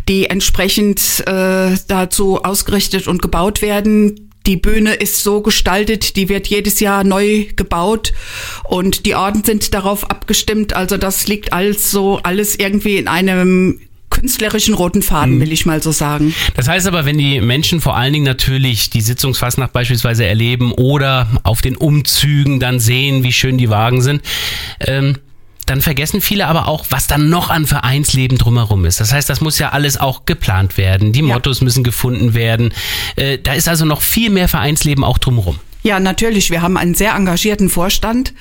die 0.08 0.26
entsprechend 0.26 1.22
äh, 1.28 1.76
dazu 1.86 2.42
ausgerichtet 2.42 3.06
und 3.06 3.22
gebaut 3.22 3.62
werden. 3.62 4.32
Die 4.48 4.56
Bühne 4.56 4.94
ist 4.94 5.22
so 5.22 5.42
gestaltet, 5.42 6.16
die 6.16 6.28
wird 6.28 6.48
jedes 6.48 6.80
Jahr 6.80 7.04
neu 7.04 7.46
gebaut 7.54 8.14
und 8.64 9.06
die 9.06 9.14
Orden 9.14 9.44
sind 9.44 9.74
darauf 9.74 10.10
abgestimmt. 10.10 10.74
Also 10.74 10.96
das 10.96 11.28
liegt 11.28 11.52
alles 11.52 11.92
so 11.92 12.18
alles 12.24 12.58
irgendwie 12.58 12.96
in 12.96 13.06
einem 13.06 13.78
künstlerischen 14.20 14.74
roten 14.74 15.02
Faden, 15.02 15.40
will 15.40 15.52
ich 15.52 15.66
mal 15.66 15.82
so 15.82 15.92
sagen. 15.92 16.34
Das 16.56 16.68
heißt 16.68 16.86
aber, 16.86 17.04
wenn 17.04 17.18
die 17.18 17.40
Menschen 17.40 17.80
vor 17.80 17.96
allen 17.96 18.12
Dingen 18.12 18.24
natürlich 18.24 18.90
die 18.90 19.00
Sitzungsfastnacht 19.00 19.72
beispielsweise 19.72 20.26
erleben 20.26 20.72
oder 20.72 21.28
auf 21.44 21.62
den 21.62 21.76
Umzügen 21.76 22.60
dann 22.60 22.80
sehen, 22.80 23.22
wie 23.22 23.32
schön 23.32 23.58
die 23.58 23.70
Wagen 23.70 24.02
sind, 24.02 24.22
ähm, 24.80 25.16
dann 25.66 25.82
vergessen 25.82 26.22
viele 26.22 26.46
aber 26.46 26.66
auch, 26.66 26.86
was 26.88 27.06
dann 27.06 27.28
noch 27.28 27.50
an 27.50 27.66
Vereinsleben 27.66 28.38
drumherum 28.38 28.86
ist. 28.86 29.00
Das 29.00 29.12
heißt, 29.12 29.28
das 29.28 29.42
muss 29.42 29.58
ja 29.58 29.68
alles 29.70 29.98
auch 29.98 30.24
geplant 30.24 30.78
werden. 30.78 31.12
Die 31.12 31.20
Ja. 31.20 31.26
Mottos 31.26 31.60
müssen 31.60 31.84
gefunden 31.84 32.32
werden. 32.34 32.72
Äh, 33.16 33.38
da 33.38 33.52
ist 33.52 33.68
also 33.68 33.84
noch 33.84 34.00
viel 34.00 34.30
mehr 34.30 34.48
Vereinsleben 34.48 35.04
auch 35.04 35.18
drumherum. 35.18 35.58
Ja, 35.82 36.00
natürlich. 36.00 36.50
Wir 36.50 36.60
haben 36.60 36.76
einen 36.76 36.94
sehr 36.94 37.14
engagierten 37.14 37.68
Vorstand. 37.68 38.34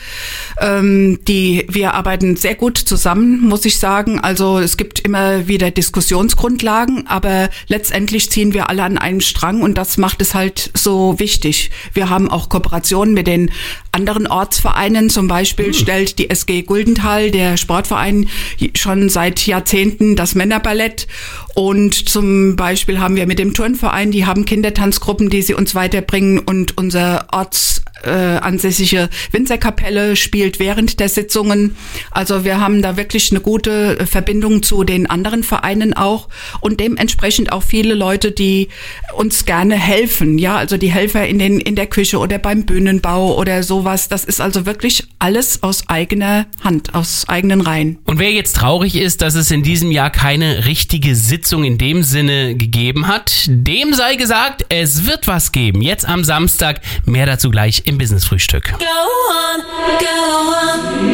Ähm, 0.60 1.20
die, 1.28 1.68
wir 1.70 1.94
arbeiten 1.94 2.36
sehr 2.36 2.56
gut 2.56 2.78
zusammen, 2.78 3.42
muss 3.42 3.64
ich 3.66 3.78
sagen. 3.78 4.20
Also 4.20 4.58
es 4.58 4.76
gibt 4.76 5.00
immer 5.00 5.48
wieder 5.48 5.70
Diskussionsgrundlagen, 5.70 7.06
aber 7.06 7.50
letztendlich 7.68 8.32
ziehen 8.32 8.54
wir 8.54 8.70
alle 8.70 8.84
an 8.84 8.98
einen 8.98 9.22
Strang 9.22 9.62
und 9.62 9.78
das 9.78 9.98
macht 9.98 10.22
es 10.22 10.34
halt 10.34 10.72
so 10.74 11.20
wichtig. 11.20 11.70
Wir 11.94 12.10
haben 12.10 12.30
auch 12.30 12.50
Kooperationen 12.50 13.14
mit 13.14 13.28
den 13.28 13.52
anderen 13.92 14.26
Ortsvereinen. 14.26 15.10
Zum 15.12 15.28
Beispiel 15.28 15.76
stellt 15.76 16.18
die 16.18 16.32
SG 16.32 16.64
Guldenthal, 16.64 17.30
der 17.30 17.58
Sportverein, 17.58 18.30
schon 18.76 19.10
seit 19.10 19.46
Jahrzehnten 19.46 20.16
das 20.16 20.34
Männerballett. 20.34 21.08
Und 21.58 22.08
zum 22.08 22.56
Beispiel 22.56 23.00
haben 23.00 23.16
wir 23.16 23.26
mit 23.26 23.40
dem 23.40 23.56
Turnverein, 23.56 24.12
die 24.12 24.28
haben 24.28 24.46
Kindertanzgruppen, 24.46 25.32
die 25.32 25.42
sie 25.42 25.56
uns 25.56 25.74
weiterbringen. 25.74 26.38
Und 26.38 26.78
unser 26.78 27.30
Orts 27.32 27.82
äh, 28.04 28.12
ansässige 28.12 29.10
Winzerkapelle 29.32 30.16
spielt 30.16 30.60
während 30.60 31.00
der 31.00 31.10
Sitzungen. 31.10 31.76
Also 32.12 32.46
wir 32.46 32.60
haben 32.60 32.84
da 32.84 32.96
wirklich 32.96 33.32
eine 33.32 33.42
gute 33.42 34.06
Verbindung 34.06 34.62
zu 34.62 34.84
den 34.84 35.10
anderen 35.10 35.42
Vereinen 35.42 35.96
auch 35.96 36.30
und 36.62 36.80
dementsprechend 36.80 37.52
auch 37.52 37.64
viele 37.64 37.96
Leute, 37.96 38.32
die 38.32 38.68
uns 39.16 39.46
gerne 39.46 39.74
helfen. 39.74 40.38
Ja, 40.38 40.58
also 40.58 40.78
die 40.78 40.92
Helfer 40.92 41.26
in 41.26 41.40
den 41.40 41.60
in 41.60 41.76
der 41.76 41.88
Küche 41.88 42.20
oder 42.20 42.38
beim 42.38 42.66
Bühnenbau 42.66 43.36
oder 43.36 43.64
sowas. 43.64 44.10
Das 44.10 44.26
ist 44.26 44.42
also 44.42 44.68
wirklich 44.68 45.06
alles 45.18 45.64
aus 45.64 45.90
eigener 45.90 46.46
Hand, 46.64 46.94
aus 46.94 47.28
eigenen 47.28 47.62
Reihen. 47.62 47.98
Und 48.06 48.20
wer 48.20 48.32
jetzt 48.32 48.58
traurig 48.58 48.96
ist, 48.96 49.24
dass 49.24 49.34
es 49.34 49.50
in 49.50 49.64
diesem 49.64 49.90
Jahr 49.90 50.12
keine 50.12 50.68
richtige 50.68 51.16
Sitzung 51.16 51.47
in 51.56 51.78
dem 51.78 52.04
Sinne 52.04 52.56
gegeben 52.56 53.08
hat, 53.08 53.32
dem 53.48 53.94
sei 53.94 54.16
gesagt, 54.16 54.66
es 54.70 55.06
wird 55.06 55.28
was 55.28 55.52
geben. 55.52 55.82
Jetzt 55.82 56.08
am 56.08 56.24
Samstag. 56.24 56.82
Mehr 57.06 57.26
dazu 57.26 57.50
gleich 57.50 57.84
im 57.86 57.98
Business 57.98 58.26
Frühstück. 58.26 58.74
Go 58.78 58.86
on, 58.86 59.64
go 60.00 61.02
on, 61.02 61.10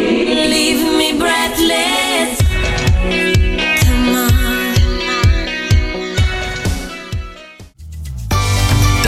leave 0.49 0.83
me 0.97 1.13
breathless. 1.19 2.42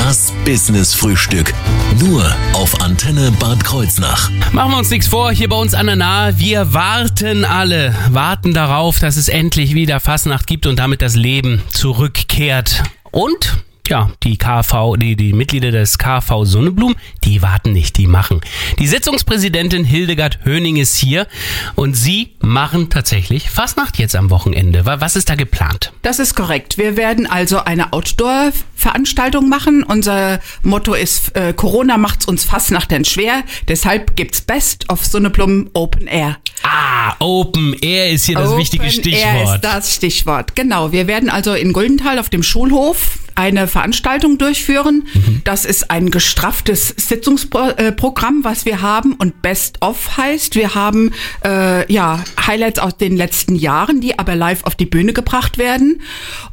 Das 0.07 0.31
Business 0.45 0.93
Frühstück. 0.93 1.51
Nur 1.99 2.23
auf 2.53 2.79
Antenne 2.79 3.31
Bad 3.39 3.63
Kreuznach. 3.63 4.29
Machen 4.51 4.71
wir 4.73 4.77
uns 4.77 4.91
nichts 4.91 5.07
vor, 5.07 5.31
hier 5.31 5.49
bei 5.49 5.55
uns 5.55 5.73
an 5.73 5.87
der 5.87 5.95
Nahe. 5.95 6.37
Wir 6.37 6.75
warten 6.75 7.43
alle, 7.43 7.95
warten 8.11 8.53
darauf, 8.53 8.99
dass 8.99 9.17
es 9.17 9.29
endlich 9.29 9.73
wieder 9.73 9.99
Fasnacht 9.99 10.45
gibt 10.45 10.67
und 10.67 10.77
damit 10.77 11.01
das 11.01 11.15
Leben 11.15 11.63
zurückkehrt. 11.69 12.83
Und 13.09 13.64
ja, 13.89 14.11
die 14.23 14.37
KV, 14.37 14.95
die, 14.97 15.15
die 15.15 15.33
Mitglieder 15.33 15.71
des 15.71 15.97
KV 15.97 16.43
Sonneblum, 16.45 16.95
die 17.23 17.41
warten 17.41 17.71
nicht, 17.73 17.97
die 17.97 18.07
machen. 18.07 18.41
Die 18.79 18.87
Sitzungspräsidentin 18.87 19.83
Hildegard 19.83 20.39
Höning 20.45 20.77
ist 20.77 20.95
hier 20.97 21.27
und 21.75 21.93
sie 21.95 22.31
machen 22.41 22.89
tatsächlich 22.89 23.49
Fastnacht 23.49 23.97
jetzt 23.97 24.15
am 24.15 24.29
Wochenende. 24.29 24.85
Wa- 24.85 25.01
Was 25.01 25.15
ist 25.15 25.29
da 25.29 25.35
geplant? 25.35 25.93
Das 26.01 26.19
ist 26.19 26.35
korrekt. 26.35 26.77
Wir 26.77 26.97
werden 26.97 27.27
also 27.27 27.59
eine 27.59 27.93
Outdoor-Veranstaltung 27.93 29.49
machen. 29.49 29.83
Unser 29.83 30.39
Motto 30.63 30.93
ist, 30.93 31.35
äh, 31.35 31.53
Corona 31.53 31.97
macht's 31.97 32.25
uns 32.25 32.43
fast 32.43 32.71
nach 32.71 32.85
denn 32.85 33.05
schwer. 33.05 33.43
Deshalb 33.67 34.15
gibt's 34.15 34.41
Best 34.41 34.89
of 34.89 35.05
Sonneblum 35.05 35.69
Open 35.73 36.07
Air. 36.07 36.37
Ah, 36.63 37.13
Open 37.19 37.73
Air 37.81 38.09
ist 38.11 38.25
hier 38.25 38.35
das 38.35 38.49
Open 38.49 38.59
wichtige 38.59 38.83
Air 38.85 38.91
Stichwort. 38.91 39.55
ist 39.55 39.61
das 39.63 39.95
Stichwort. 39.95 40.55
Genau. 40.55 40.91
Wir 40.91 41.07
werden 41.07 41.29
also 41.29 41.53
in 41.53 41.73
Guldenthal 41.73 42.19
auf 42.19 42.29
dem 42.29 42.43
Schulhof 42.43 43.19
eine 43.35 43.67
Veranstaltung 43.67 44.37
durchführen. 44.37 45.07
Mhm. 45.13 45.41
Das 45.43 45.65
ist 45.65 45.91
ein 45.91 46.09
gestrafftes 46.09 46.93
Sitzungsprogramm, 46.97 48.43
was 48.43 48.65
wir 48.65 48.81
haben 48.81 49.13
und 49.13 49.41
Best 49.41 49.81
of 49.81 50.17
heißt. 50.17 50.55
Wir 50.55 50.73
haben 50.75 51.11
äh, 51.43 51.91
ja 51.91 52.23
Highlights 52.47 52.79
aus 52.79 52.97
den 52.97 53.17
letzten 53.17 53.55
Jahren, 53.55 54.01
die 54.01 54.17
aber 54.17 54.35
live 54.35 54.63
auf 54.63 54.75
die 54.75 54.85
Bühne 54.85 55.13
gebracht 55.13 55.57
werden. 55.57 56.01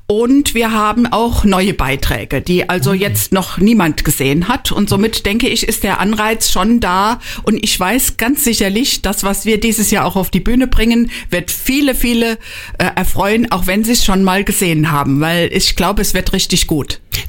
Und 0.08 0.54
wir 0.54 0.72
haben 0.72 1.06
auch 1.06 1.44
neue 1.44 1.72
Beiträge, 1.72 2.42
die 2.42 2.68
also 2.68 2.92
jetzt 2.92 3.32
noch 3.32 3.56
niemand 3.56 4.04
gesehen 4.04 4.46
hat. 4.46 4.70
Und 4.70 4.90
somit 4.90 5.24
denke 5.24 5.48
ich, 5.48 5.66
ist 5.66 5.84
der 5.84 6.00
Anreiz 6.00 6.50
schon 6.50 6.80
da. 6.80 7.18
Und 7.44 7.62
ich 7.64 7.80
weiß 7.80 8.18
ganz 8.18 8.44
sicherlich, 8.44 9.00
das, 9.00 9.24
was 9.24 9.46
wir 9.46 9.58
dieses 9.58 9.90
Jahr 9.90 10.04
auch 10.04 10.16
auf 10.16 10.28
die 10.30 10.40
Bühne 10.40 10.66
bringen, 10.66 11.10
wird 11.30 11.50
viele, 11.50 11.94
viele 11.94 12.32
äh, 12.76 12.90
erfreuen, 12.94 13.50
auch 13.52 13.66
wenn 13.66 13.84
sie 13.84 13.92
es 13.92 14.04
schon 14.04 14.22
mal 14.22 14.44
gesehen 14.44 14.90
haben. 14.90 15.20
Weil 15.20 15.48
ich 15.50 15.76
glaube, 15.76 16.02
es 16.02 16.12
wird 16.12 16.34
richtig 16.34 16.66
gut. 16.66 16.71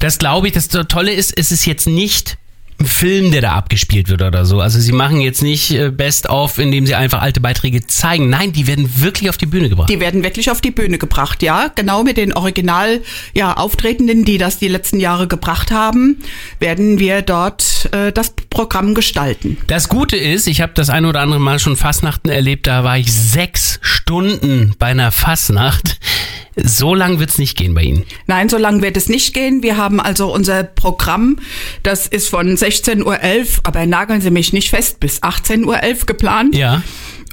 Das 0.00 0.18
glaube 0.18 0.48
ich. 0.48 0.54
Das 0.54 0.68
Tolle 0.68 1.12
ist, 1.12 1.36
es 1.38 1.52
ist 1.52 1.66
jetzt 1.66 1.86
nicht 1.86 2.38
ein 2.80 2.86
Film, 2.86 3.30
der 3.30 3.40
da 3.40 3.52
abgespielt 3.52 4.08
wird 4.08 4.22
oder 4.22 4.44
so. 4.44 4.60
Also 4.60 4.80
sie 4.80 4.92
machen 4.92 5.20
jetzt 5.20 5.42
nicht 5.42 5.70
äh, 5.70 5.90
Best 5.90 6.28
of, 6.28 6.58
indem 6.58 6.86
sie 6.86 6.94
einfach 6.94 7.22
alte 7.22 7.40
Beiträge 7.40 7.86
zeigen. 7.86 8.28
Nein, 8.28 8.52
die 8.52 8.66
werden 8.66 9.00
wirklich 9.00 9.30
auf 9.30 9.36
die 9.36 9.46
Bühne 9.46 9.68
gebracht. 9.68 9.88
Die 9.90 10.00
werden 10.00 10.24
wirklich 10.24 10.50
auf 10.50 10.60
die 10.60 10.72
Bühne 10.72 10.98
gebracht, 10.98 11.42
ja. 11.42 11.68
Genau 11.74 12.02
mit 12.02 12.16
den 12.16 12.32
Original, 12.32 13.00
ja, 13.32 13.56
Auftretenden, 13.56 14.24
die 14.24 14.38
das 14.38 14.58
die 14.58 14.68
letzten 14.68 14.98
Jahre 14.98 15.28
gebracht 15.28 15.70
haben, 15.70 16.18
werden 16.58 16.98
wir 16.98 17.22
dort 17.22 17.88
äh, 17.92 18.10
das 18.12 18.34
Programm 18.54 18.94
gestalten. 18.94 19.58
Das 19.66 19.88
Gute 19.88 20.16
ist, 20.16 20.46
ich 20.46 20.60
habe 20.60 20.72
das 20.74 20.88
ein 20.88 21.04
oder 21.04 21.20
andere 21.20 21.40
Mal 21.40 21.58
schon 21.58 21.76
Fastnachten 21.76 22.30
erlebt, 22.30 22.66
da 22.66 22.84
war 22.84 22.96
ich 22.96 23.12
sechs 23.12 23.78
Stunden 23.82 24.74
bei 24.78 24.86
einer 24.86 25.12
Fastnacht. 25.12 25.98
So 26.56 26.94
lang 26.94 27.18
wird's 27.18 27.38
nicht 27.38 27.56
gehen 27.56 27.74
bei 27.74 27.82
Ihnen. 27.82 28.04
Nein, 28.26 28.48
so 28.48 28.56
lange 28.56 28.80
wird 28.80 28.96
es 28.96 29.08
nicht 29.08 29.34
gehen. 29.34 29.64
Wir 29.64 29.76
haben 29.76 30.00
also 30.00 30.32
unser 30.32 30.62
Programm, 30.62 31.38
das 31.82 32.06
ist 32.06 32.28
von 32.28 32.56
16.11 32.56 33.02
Uhr, 33.04 33.18
aber 33.64 33.86
nageln 33.86 34.20
Sie 34.20 34.30
mich 34.30 34.52
nicht 34.52 34.70
fest, 34.70 35.00
bis 35.00 35.20
18.11 35.20 35.66
Uhr 35.66 36.06
geplant. 36.06 36.54
Ja. 36.54 36.82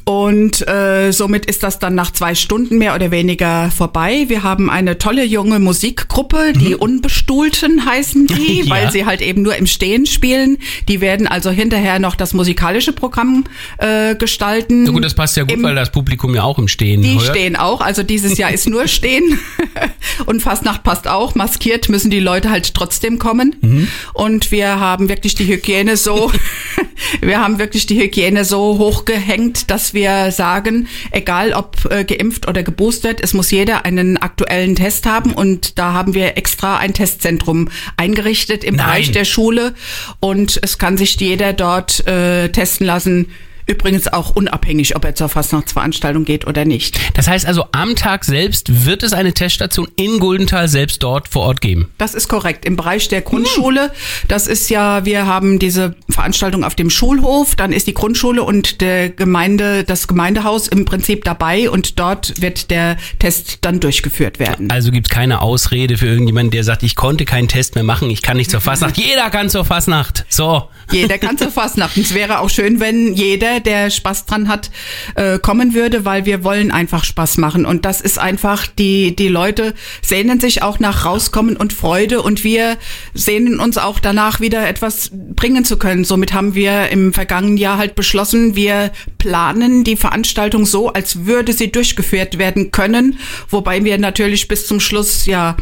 Und 0.03 0.67
äh, 0.67 1.11
somit 1.11 1.45
ist 1.45 1.63
das 1.63 1.79
dann 1.79 1.95
nach 1.95 2.11
zwei 2.11 2.33
Stunden 2.35 2.77
mehr 2.77 2.95
oder 2.95 3.11
weniger 3.11 3.69
vorbei. 3.71 4.25
Wir 4.27 4.43
haben 4.43 4.69
eine 4.69 4.97
tolle 4.97 5.23
junge 5.23 5.59
Musikgruppe, 5.59 6.53
die 6.53 6.75
Unbestuhlten 6.75 7.85
heißen 7.85 8.27
die, 8.27 8.61
Ja. 8.65 8.69
weil 8.69 8.91
sie 8.91 9.05
halt 9.05 9.21
eben 9.21 9.41
nur 9.41 9.55
im 9.55 9.67
Stehen 9.67 10.05
spielen. 10.05 10.57
Die 10.87 11.01
werden 11.01 11.27
also 11.27 11.49
hinterher 11.51 11.99
noch 11.99 12.15
das 12.15 12.33
musikalische 12.33 12.93
Programm 12.93 13.43
äh, 13.77 14.15
gestalten. 14.15 14.83
Na 14.83 14.91
gut, 14.91 15.03
das 15.05 15.13
passt 15.13 15.37
ja 15.37 15.43
gut, 15.43 15.53
Im- 15.53 15.63
weil 15.63 15.75
das 15.75 15.91
Publikum 15.91 16.33
ja 16.35 16.43
auch 16.43 16.57
im 16.59 16.67
Stehen 16.67 17.01
die 17.01 17.13
hört. 17.15 17.27
stehen 17.35 17.55
auch, 17.55 17.81
also 17.81 18.03
dieses 18.03 18.37
Jahr 18.37 18.51
ist 18.51 18.67
nur 18.67 18.87
stehen 18.87 19.39
und 20.25 20.41
Fastnacht 20.41 20.83
passt 20.83 21.07
auch. 21.07 21.35
Maskiert 21.35 21.89
müssen 21.89 22.09
die 22.11 22.19
Leute 22.19 22.49
halt 22.49 22.73
trotzdem 22.73 23.19
kommen. 23.19 23.55
Mhm. 23.61 23.87
Und 24.13 24.51
wir 24.51 24.79
haben 24.79 25.09
wirklich 25.09 25.35
die 25.35 25.45
Hygiene 25.47 25.95
so, 25.97 26.31
wir 27.21 27.39
haben 27.39 27.59
wirklich 27.59 27.85
die 27.85 27.99
Hygiene 27.99 28.45
so 28.45 28.77
hochgehängt, 28.77 29.69
dass 29.69 29.93
wir 29.93 30.00
sagen, 30.31 30.87
egal 31.11 31.53
ob 31.53 31.89
äh, 31.91 32.03
geimpft 32.03 32.47
oder 32.47 32.63
geboostert, 32.63 33.19
es 33.21 33.33
muss 33.33 33.51
jeder 33.51 33.85
einen 33.85 34.17
aktuellen 34.17 34.75
Test 34.75 35.05
haben 35.05 35.33
und 35.33 35.77
da 35.77 35.93
haben 35.93 36.13
wir 36.13 36.37
extra 36.37 36.77
ein 36.77 36.93
Testzentrum 36.93 37.69
eingerichtet 37.97 38.63
im 38.63 38.75
Nein. 38.75 38.85
Bereich 38.85 39.11
der 39.11 39.25
Schule 39.25 39.73
und 40.19 40.59
es 40.61 40.77
kann 40.77 40.97
sich 40.97 41.19
jeder 41.19 41.53
dort 41.53 42.05
äh, 42.07 42.49
testen 42.49 42.85
lassen. 42.85 43.27
Übrigens 43.71 44.11
auch 44.11 44.35
unabhängig, 44.35 44.97
ob 44.97 45.05
er 45.05 45.15
zur 45.15 45.29
Fastnachtsveranstaltung 45.29 46.25
geht 46.25 46.45
oder 46.45 46.65
nicht. 46.65 46.99
Das 47.15 47.29
heißt 47.29 47.45
also, 47.45 47.67
am 47.71 47.95
Tag 47.95 48.25
selbst 48.25 48.85
wird 48.85 49.01
es 49.01 49.13
eine 49.13 49.33
Teststation 49.33 49.87
in 49.95 50.19
Guldenthal 50.19 50.67
selbst 50.67 51.01
dort 51.01 51.29
vor 51.29 51.43
Ort 51.43 51.61
geben. 51.61 51.89
Das 51.97 52.13
ist 52.13 52.27
korrekt. 52.27 52.65
Im 52.65 52.75
Bereich 52.75 53.07
der 53.07 53.21
Grundschule, 53.21 53.93
das 54.27 54.47
ist 54.47 54.69
ja, 54.69 55.05
wir 55.05 55.25
haben 55.25 55.57
diese 55.57 55.95
Veranstaltung 56.09 56.65
auf 56.65 56.75
dem 56.75 56.89
Schulhof, 56.89 57.55
dann 57.55 57.71
ist 57.71 57.87
die 57.87 57.93
Grundschule 57.93 58.43
und 58.43 58.81
der 58.81 59.09
Gemeinde, 59.09 59.85
das 59.85 60.09
Gemeindehaus 60.09 60.67
im 60.67 60.83
Prinzip 60.83 61.23
dabei 61.23 61.69
und 61.69 61.97
dort 61.97 62.41
wird 62.41 62.71
der 62.71 62.97
Test 63.19 63.59
dann 63.61 63.79
durchgeführt 63.79 64.37
werden. 64.37 64.69
Also 64.69 64.91
gibt's 64.91 65.09
keine 65.09 65.41
Ausrede 65.41 65.97
für 65.97 66.07
irgendjemanden, 66.07 66.51
der 66.51 66.65
sagt, 66.65 66.83
ich 66.83 66.97
konnte 66.97 67.23
keinen 67.23 67.47
Test 67.47 67.75
mehr 67.75 67.85
machen, 67.85 68.09
ich 68.09 68.21
kann 68.21 68.35
nicht 68.35 68.51
zur 68.51 68.59
Fastnacht. 68.59 68.97
Jeder 68.97 69.29
kann 69.29 69.49
zur 69.49 69.63
Fastnacht. 69.63 70.25
So. 70.27 70.67
Jeder 70.91 71.17
kann 71.17 71.37
zur 71.37 71.51
Fastnacht. 71.51 71.95
Und 71.95 72.05
es 72.05 72.13
wäre 72.13 72.39
auch 72.39 72.49
schön, 72.49 72.81
wenn 72.81 73.13
jeder, 73.13 73.60
der 73.61 73.89
Spaß 73.89 74.25
dran 74.25 74.47
hat, 74.47 74.71
äh, 75.15 75.39
kommen 75.39 75.73
würde, 75.73 76.05
weil 76.05 76.25
wir 76.25 76.43
wollen 76.43 76.71
einfach 76.71 77.03
Spaß 77.03 77.37
machen. 77.37 77.65
Und 77.65 77.85
das 77.85 78.01
ist 78.01 78.19
einfach, 78.19 78.67
die, 78.67 79.15
die 79.15 79.27
Leute 79.27 79.73
sehnen 80.01 80.39
sich 80.39 80.61
auch 80.63 80.79
nach 80.79 81.05
Rauskommen 81.05 81.55
und 81.55 81.73
Freude 81.73 82.21
und 82.21 82.43
wir 82.43 82.77
sehnen 83.13 83.59
uns 83.59 83.77
auch 83.77 83.99
danach 83.99 84.39
wieder 84.39 84.67
etwas 84.67 85.11
bringen 85.13 85.65
zu 85.65 85.77
können. 85.77 86.03
Somit 86.03 86.33
haben 86.33 86.55
wir 86.55 86.89
im 86.89 87.13
vergangenen 87.13 87.57
Jahr 87.57 87.77
halt 87.77 87.95
beschlossen, 87.95 88.55
wir 88.55 88.91
planen 89.17 89.83
die 89.83 89.95
Veranstaltung 89.95 90.65
so, 90.65 90.89
als 90.89 91.25
würde 91.25 91.53
sie 91.53 91.71
durchgeführt 91.71 92.37
werden 92.37 92.71
können, 92.71 93.19
wobei 93.49 93.83
wir 93.83 93.97
natürlich 93.97 94.47
bis 94.47 94.67
zum 94.67 94.79
Schluss 94.79 95.25
ja 95.25 95.55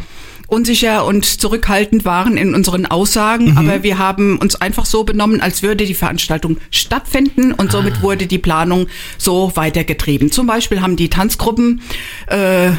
unsicher 0.50 1.06
und 1.06 1.24
zurückhaltend 1.24 2.04
waren 2.04 2.36
in 2.36 2.54
unseren 2.54 2.86
Aussagen, 2.86 3.56
aber 3.56 3.82
wir 3.82 3.98
haben 3.98 4.38
uns 4.38 4.56
einfach 4.56 4.84
so 4.84 5.04
benommen, 5.04 5.40
als 5.40 5.62
würde 5.62 5.84
die 5.84 5.94
Veranstaltung 5.94 6.58
stattfinden 6.70 7.52
und 7.52 7.72
somit 7.72 8.02
wurde 8.02 8.26
die 8.26 8.38
Planung 8.38 8.86
so 9.16 9.52
weitergetrieben. 9.54 10.32
Zum 10.32 10.46
Beispiel 10.46 10.80
haben 10.80 10.96
die 10.96 11.08
Tanzgruppen 11.08 11.82
äh, 12.26 12.70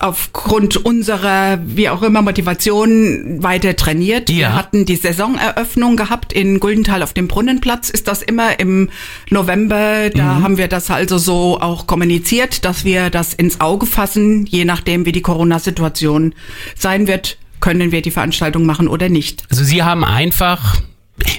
aufgrund 0.00 0.76
unserer, 0.76 1.58
wie 1.64 1.88
auch 1.88 2.02
immer, 2.02 2.22
Motivation 2.22 3.42
weiter 3.42 3.76
trainiert. 3.76 4.30
Ja. 4.30 4.36
Wir 4.36 4.54
hatten 4.54 4.84
die 4.84 4.96
Saisoneröffnung 4.96 5.96
gehabt 5.96 6.32
in 6.32 6.60
Guldenthal 6.60 7.02
auf 7.02 7.12
dem 7.12 7.28
Brunnenplatz. 7.28 7.90
Ist 7.90 8.08
das 8.08 8.22
immer 8.22 8.58
im 8.60 8.90
November? 9.30 10.10
Da 10.10 10.40
haben 10.40 10.58
wir 10.58 10.68
das 10.68 10.90
also 10.90 11.18
so 11.18 11.60
auch 11.60 11.86
kommuniziert, 11.86 12.64
dass 12.64 12.84
wir 12.84 13.10
das 13.10 13.34
ins 13.34 13.60
Auge 13.60 13.86
fassen, 13.86 14.46
je 14.46 14.64
nachdem, 14.64 15.06
wie 15.06 15.12
die 15.12 15.22
Corona-Situation 15.22 16.34
sein 16.76 17.06
wird, 17.06 17.38
können 17.60 17.92
wir 17.92 18.02
die 18.02 18.10
Veranstaltung 18.10 18.66
machen 18.66 18.88
oder 18.88 19.08
nicht. 19.08 19.44
Also 19.50 19.64
Sie 19.64 19.82
haben 19.82 20.04
einfach, 20.04 20.76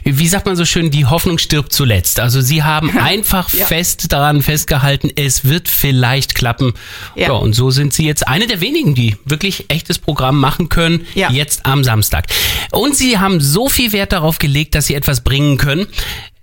wie 0.03 0.27
sagt 0.27 0.45
man 0.45 0.55
so 0.55 0.65
schön, 0.65 0.89
die 0.91 1.05
Hoffnung 1.05 1.37
stirbt 1.37 1.73
zuletzt. 1.73 2.19
Also 2.19 2.41
Sie 2.41 2.63
haben 2.63 2.97
einfach 2.97 3.53
Ja. 3.53 3.65
fest 3.65 4.11
daran 4.11 4.41
festgehalten, 4.41 5.11
es 5.15 5.45
wird 5.45 5.67
vielleicht 5.67 6.35
klappen. 6.35 6.73
Ja. 7.15 7.27
Ja. 7.27 7.31
und 7.33 7.53
so 7.53 7.71
sind 7.71 7.93
Sie 7.93 8.05
jetzt 8.05 8.27
eine 8.27 8.47
der 8.47 8.61
wenigen, 8.61 8.95
die 8.95 9.17
wirklich 9.25 9.65
echtes 9.69 9.99
Programm 9.99 10.39
machen 10.39 10.69
können, 10.69 11.05
Ja. 11.13 11.29
jetzt 11.31 11.65
am 11.65 11.83
Samstag. 11.83 12.27
Und 12.71 12.95
Sie 12.95 13.17
haben 13.19 13.41
so 13.41 13.67
viel 13.69 13.91
Wert 13.91 14.11
darauf 14.13 14.39
gelegt, 14.39 14.75
dass 14.75 14.85
Sie 14.87 14.95
etwas 14.95 15.21
bringen 15.21 15.57
können, 15.57 15.87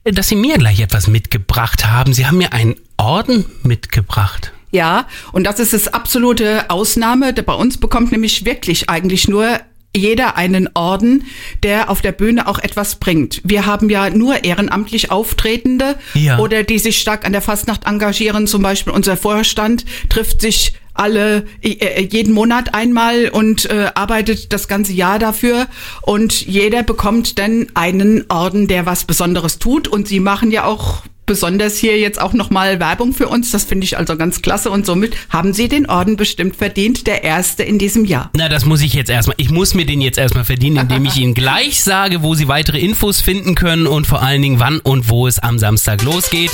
dass 0.04 0.28
Sie 0.28 0.36
mir 0.36 0.58
gleich 0.58 0.80
etwas 0.80 1.06
mitgebracht 1.06 1.86
haben. 1.86 2.12
Sie 2.12 2.26
haben 2.26 2.38
mir 2.38 2.52
einen 2.52 2.74
Orden 2.96 3.44
mitgebracht. 3.62 4.52
Ja, 4.72 5.06
und 5.32 5.44
das 5.44 5.60
ist 5.60 5.72
das 5.74 5.88
absolute 5.88 6.70
Ausnahme. 6.70 7.32
Bei 7.34 7.52
uns 7.52 7.78
bekommt 7.78 8.10
nämlich 8.10 8.44
wirklich 8.46 8.88
eigentlich 8.88 9.28
nur 9.28 9.60
jeder 9.94 10.36
einen 10.36 10.68
Orden, 10.74 11.24
der 11.62 11.90
auf 11.90 12.00
der 12.00 12.12
Bühne 12.12 12.46
auch 12.48 12.58
etwas 12.58 12.96
bringt. 12.96 13.40
Wir 13.44 13.66
haben 13.66 13.90
ja 13.90 14.10
nur 14.10 14.44
ehrenamtlich 14.44 15.10
Auftretende 15.10 15.96
Ja. 16.14 16.38
oder 16.38 16.62
die 16.62 16.78
sich 16.78 16.98
stark 16.98 17.24
an 17.26 17.32
der 17.32 17.42
Fastnacht 17.42 17.84
engagieren. 17.86 18.46
Zum 18.46 18.62
Beispiel 18.62 18.92
unser 18.92 19.16
Vorstand 19.16 19.84
trifft 20.08 20.40
sich 20.40 20.74
alle 20.94 21.46
äh, 21.62 22.02
jeden 22.04 22.34
Monat 22.34 22.74
einmal 22.74 23.28
und 23.30 23.64
äh, 23.70 23.90
arbeitet 23.94 24.52
das 24.52 24.68
ganze 24.68 24.92
Jahr 24.92 25.18
dafür 25.18 25.66
und 26.02 26.46
jeder 26.46 26.82
bekommt 26.82 27.38
dann 27.38 27.66
einen 27.74 28.24
Orden, 28.30 28.68
der 28.68 28.84
was 28.84 29.04
Besonderes 29.04 29.58
tut 29.58 29.88
und 29.88 30.06
sie 30.06 30.20
machen 30.20 30.50
ja 30.50 30.64
auch 30.64 31.02
besonders 31.32 31.78
hier 31.78 31.98
jetzt 31.98 32.20
auch 32.20 32.34
nochmal 32.34 32.78
Werbung 32.78 33.14
für 33.14 33.26
uns. 33.26 33.52
Das 33.52 33.64
finde 33.64 33.86
ich 33.86 33.96
also 33.96 34.18
ganz 34.18 34.42
klasse 34.42 34.70
und 34.70 34.84
somit 34.84 35.16
haben 35.30 35.54
Sie 35.54 35.66
den 35.66 35.88
Orden 35.88 36.18
bestimmt 36.18 36.56
verdient, 36.56 37.06
der 37.06 37.24
erste 37.24 37.62
in 37.62 37.78
diesem 37.78 38.04
Jahr. 38.04 38.30
Na, 38.36 38.50
das 38.50 38.66
muss 38.66 38.82
ich 38.82 38.92
jetzt 38.92 39.08
erstmal. 39.08 39.36
Ich 39.38 39.48
muss 39.48 39.72
mir 39.72 39.86
den 39.86 40.02
jetzt 40.02 40.18
erstmal 40.18 40.44
verdienen, 40.44 40.76
indem 40.76 41.06
ich 41.06 41.16
Ihnen 41.16 41.32
gleich 41.32 41.82
sage, 41.82 42.22
wo 42.22 42.34
Sie 42.34 42.48
weitere 42.48 42.80
Infos 42.80 43.22
finden 43.22 43.54
können 43.54 43.86
und 43.86 44.06
vor 44.06 44.20
allen 44.20 44.42
Dingen 44.42 44.60
wann 44.60 44.80
und 44.80 45.08
wo 45.08 45.26
es 45.26 45.38
am 45.38 45.58
Samstag 45.58 46.02
losgeht. 46.02 46.50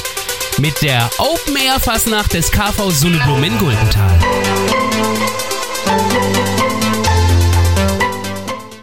Mit 0.58 0.80
der 0.80 1.11
Open 1.18 1.56
Air 1.56 1.80
Fastnacht 1.80 2.32
des 2.35 2.52
KV 2.52 2.90
Sunneblum 2.90 3.42
in 3.42 3.58
Guldenthal. 3.58 4.18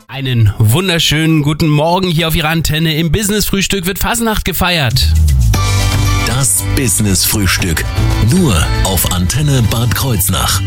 Einen 0.09 0.53
wunderschönen 0.57 1.41
guten 1.41 1.69
Morgen 1.69 2.09
hier 2.09 2.27
auf 2.27 2.35
Ihrer 2.35 2.49
Antenne. 2.49 2.95
Im 2.97 3.13
Business 3.13 3.45
Frühstück 3.45 3.85
wird 3.85 3.99
Fastnacht 3.99 4.43
gefeiert. 4.43 5.07
Das 6.45 6.63
Business 6.75 7.25
Frühstück. 7.25 7.83
Nur 8.29 8.55
auf 8.83 9.11
Antenne 9.11 9.63
Bad 9.71 9.95
Kreuznach. 9.95 10.61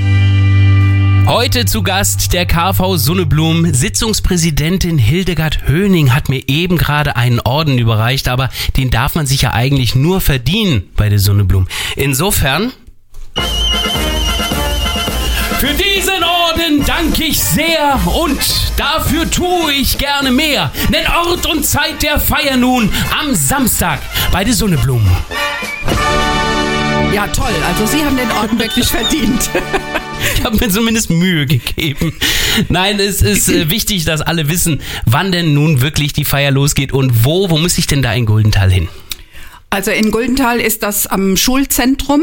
Heute 1.24 1.66
zu 1.66 1.84
Gast 1.84 2.32
der 2.32 2.46
KV 2.46 2.96
Sunneblum. 2.96 3.72
Sitzungspräsidentin 3.72 4.98
Hildegard 4.98 5.68
Höning 5.68 6.12
hat 6.12 6.28
mir 6.30 6.42
eben 6.48 6.78
gerade 6.78 7.14
einen 7.14 7.38
Orden 7.38 7.78
überreicht, 7.78 8.26
aber 8.26 8.50
den 8.76 8.90
darf 8.90 9.14
man 9.14 9.26
sich 9.26 9.42
ja 9.42 9.52
eigentlich 9.52 9.94
nur 9.94 10.20
verdienen 10.20 10.82
bei 10.96 11.08
der 11.08 11.20
Sunneblum. 11.20 11.68
Insofern. 11.94 12.72
Orden 16.68 16.84
danke 16.84 17.24
ich 17.24 17.42
sehr 17.42 17.98
und 18.20 18.38
dafür 18.76 19.30
tue 19.30 19.72
ich 19.72 19.96
gerne 19.96 20.30
mehr. 20.30 20.70
Denn 20.92 21.06
Ort 21.06 21.46
und 21.46 21.64
Zeit 21.64 22.02
der 22.02 22.20
Feier 22.20 22.58
nun 22.58 22.90
am 23.18 23.34
Samstag 23.34 24.00
bei 24.32 24.44
der 24.44 24.52
Sunneblum. 24.52 25.02
Ja, 27.14 27.26
toll. 27.28 27.54
Also 27.66 27.86
Sie 27.86 28.04
haben 28.04 28.16
den 28.18 28.30
Orden 28.32 28.58
wirklich 28.58 28.86
verdient. 28.86 29.50
Ich 30.34 30.44
habe 30.44 30.56
mir 30.56 30.68
zumindest 30.68 31.10
Mühe 31.10 31.46
gegeben. 31.46 32.12
Nein, 32.68 32.98
es 32.98 33.22
ist 33.22 33.48
äh, 33.48 33.70
wichtig, 33.70 34.04
dass 34.04 34.20
alle 34.20 34.48
wissen, 34.48 34.80
wann 35.06 35.30
denn 35.30 35.54
nun 35.54 35.80
wirklich 35.80 36.12
die 36.12 36.24
Feier 36.24 36.50
losgeht 36.50 36.92
und 36.92 37.24
wo. 37.24 37.48
Wo 37.50 37.56
muss 37.56 37.78
ich 37.78 37.86
denn 37.86 38.02
da 38.02 38.12
in 38.12 38.26
Guldenthal 38.26 38.70
hin? 38.70 38.88
Also 39.70 39.90
in 39.90 40.10
Guldenthal 40.10 40.60
ist 40.60 40.82
das 40.82 41.06
am 41.06 41.36
Schulzentrum, 41.36 42.22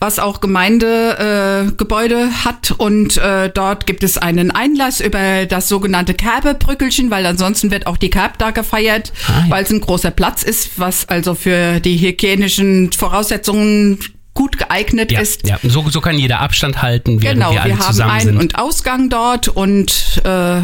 was 0.00 0.18
auch 0.18 0.40
Gemeindegebäude 0.40 2.14
äh, 2.30 2.44
hat 2.44 2.72
und 2.76 3.16
äh, 3.16 3.48
dort 3.48 3.86
gibt 3.86 4.02
es 4.02 4.18
einen 4.18 4.50
Einlass 4.50 5.00
über 5.00 5.46
das 5.46 5.68
sogenannte 5.68 6.14
Kerbebrückelchen, 6.14 7.10
weil 7.10 7.24
ansonsten 7.26 7.70
wird 7.70 7.86
auch 7.86 7.96
die 7.96 8.10
Kerb 8.10 8.38
da 8.38 8.50
gefeiert, 8.50 9.12
Ah, 9.28 9.44
ja. 9.44 9.50
weil 9.50 9.62
es 9.64 9.70
ein 9.70 9.80
großer 9.80 10.10
Platz 10.10 10.42
ist, 10.42 10.70
was 10.78 11.08
also 11.08 11.34
für 11.34 11.78
die 11.80 11.96
hygienischen 11.98 12.90
Voraussetzungen 12.92 14.00
gut 14.34 14.58
geeignet 14.58 15.12
Ja, 15.12 15.20
ist. 15.20 15.46
ja. 15.46 15.58
So, 15.62 15.88
so 15.88 16.00
kann 16.00 16.18
jeder 16.18 16.40
Abstand 16.40 16.82
halten, 16.82 17.22
während 17.22 17.38
Genau, 17.40 17.52
wir 17.52 17.62
alle 17.62 17.70
wir 17.74 17.78
haben 17.78 17.86
zusammen 17.92 18.10
Ein- 18.10 18.26
sind. 18.26 18.36
und 18.38 18.58
Ausgang 18.58 19.08
dort 19.10 19.46
und 19.46 20.20
äh, 20.24 20.60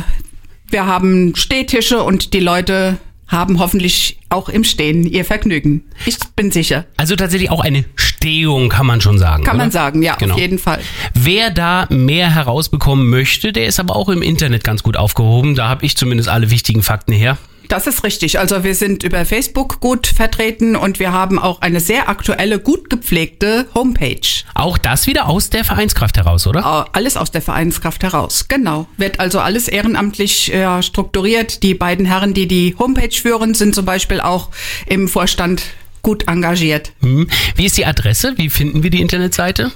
wir 0.72 0.86
haben 0.86 1.36
Stehtische 1.36 2.02
und 2.02 2.32
die 2.34 2.40
Leute 2.40 2.98
haben 3.30 3.58
hoffentlich 3.60 4.18
auch 4.28 4.48
im 4.48 4.64
Stehen 4.64 5.04
ihr 5.06 5.24
Vergnügen. 5.24 5.84
Ich 6.04 6.18
bin 6.36 6.50
sicher. 6.50 6.84
also 6.96 7.16
tatsächlich 7.16 7.50
auch 7.50 7.60
eine 7.60 7.84
Stehung, 7.96 8.68
kann 8.68 8.86
man 8.86 9.00
schon 9.00 9.18
sagen. 9.18 9.44
Kann 9.44 9.54
oder? 9.56 9.64
man 9.64 9.70
sagen, 9.70 10.02
ja, 10.02 10.16
Genau. 10.16 10.34
auf 10.34 10.40
jeden 10.40 10.58
Fall. 10.58 10.80
Wer 11.14 11.50
da 11.50 11.86
mehr 11.90 12.34
herausbekommen 12.34 13.08
möchte, 13.08 13.52
der 13.52 13.66
ist 13.66 13.80
aber 13.80 13.96
auch 13.96 14.08
im 14.08 14.20
Internet 14.22 14.64
ganz 14.64 14.82
gut 14.82 14.96
aufgehoben. 14.96 15.54
Da 15.54 15.68
habe 15.68 15.86
ich 15.86 15.96
zumindest 15.96 16.28
alle 16.28 16.50
wichtigen 16.50 16.82
Fakten 16.82 17.12
her. 17.12 17.38
Das 17.70 17.86
ist 17.86 18.02
richtig. 18.02 18.40
Also 18.40 18.64
wir 18.64 18.74
sind 18.74 19.04
über 19.04 19.24
Facebook 19.24 19.78
gut 19.78 20.08
vertreten 20.08 20.74
und 20.74 20.98
wir 20.98 21.12
haben 21.12 21.38
auch 21.38 21.60
eine 21.60 21.78
sehr 21.78 22.08
aktuelle, 22.08 22.58
gut 22.58 22.90
gepflegte 22.90 23.68
Homepage. 23.76 24.26
Auch 24.54 24.76
das 24.76 25.06
wieder 25.06 25.28
aus 25.28 25.50
der 25.50 25.64
Vereinskraft 25.64 26.16
heraus, 26.16 26.48
oder? 26.48 26.88
Alles 26.92 27.16
aus 27.16 27.30
der 27.30 27.42
Vereinskraft 27.42 28.02
heraus. 28.02 28.46
Genau. 28.48 28.88
Wird 28.96 29.20
also 29.20 29.38
alles 29.38 29.68
ehrenamtlich 29.68 30.52
äh, 30.52 30.82
strukturiert. 30.82 31.62
Die 31.62 31.74
beiden 31.74 32.06
Herren, 32.06 32.34
die 32.34 32.48
die 32.48 32.74
Homepage 32.76 33.14
führen, 33.14 33.54
sind 33.54 33.76
zum 33.76 33.84
Beispiel 33.84 34.20
auch 34.20 34.48
im 34.86 35.06
Vorstand 35.06 35.62
gut 36.02 36.26
engagiert. 36.26 36.90
Hm. 37.02 37.28
Wie 37.54 37.66
ist 37.66 37.78
die 37.78 37.86
Adresse? 37.86 38.32
Wie 38.34 38.50
finden 38.50 38.82
wir 38.82 38.90
die 38.90 39.00
Internetseite? 39.00 39.70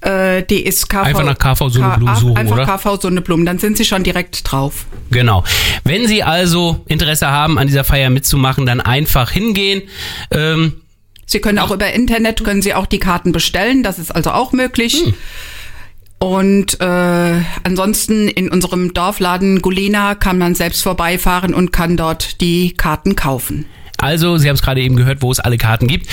Äh, 0.00 0.44
die 0.44 0.64
ist 0.64 0.88
KV. 0.88 1.02
Einfach 1.02 1.24
nach 1.24 1.38
KV 1.38 1.68
Sonneblum 1.70 2.14
suchen, 2.16 2.36
Einfach 2.36 2.56
oder? 2.56 2.66
KV 2.66 3.00
Sonneblum, 3.00 3.44
dann 3.44 3.58
sind 3.58 3.76
sie 3.76 3.84
schon 3.84 4.04
direkt 4.04 4.50
drauf. 4.50 4.86
Genau. 5.10 5.42
Wenn 5.84 6.06
Sie 6.06 6.22
also 6.22 6.84
Interesse 6.86 7.28
haben, 7.28 7.58
an 7.58 7.66
dieser 7.66 7.84
Feier 7.84 8.10
mitzumachen, 8.10 8.64
dann 8.64 8.80
einfach 8.80 9.30
hingehen. 9.30 9.82
Ähm, 10.30 10.82
Sie 11.26 11.40
können 11.40 11.58
auch 11.58 11.70
über 11.70 11.92
Internet, 11.92 12.42
können 12.44 12.62
Sie 12.62 12.74
auch 12.74 12.86
die 12.86 12.98
Karten 12.98 13.32
bestellen, 13.32 13.82
das 13.82 13.98
ist 13.98 14.10
also 14.10 14.30
auch 14.30 14.52
möglich. 14.52 15.04
Hm. 15.04 15.14
Und 16.20 16.80
äh, 16.80 17.40
ansonsten 17.62 18.28
in 18.28 18.50
unserem 18.50 18.92
Dorfladen 18.92 19.62
Gulina 19.62 20.14
kann 20.14 20.38
man 20.38 20.54
selbst 20.54 20.82
vorbeifahren 20.82 21.54
und 21.54 21.72
kann 21.72 21.96
dort 21.96 22.40
die 22.40 22.72
Karten 22.72 23.14
kaufen. 23.14 23.66
Also, 23.98 24.38
Sie 24.38 24.48
haben 24.48 24.54
es 24.54 24.62
gerade 24.62 24.80
eben 24.80 24.96
gehört, 24.96 25.22
wo 25.22 25.30
es 25.30 25.40
alle 25.40 25.58
Karten 25.58 25.88
gibt. 25.88 26.08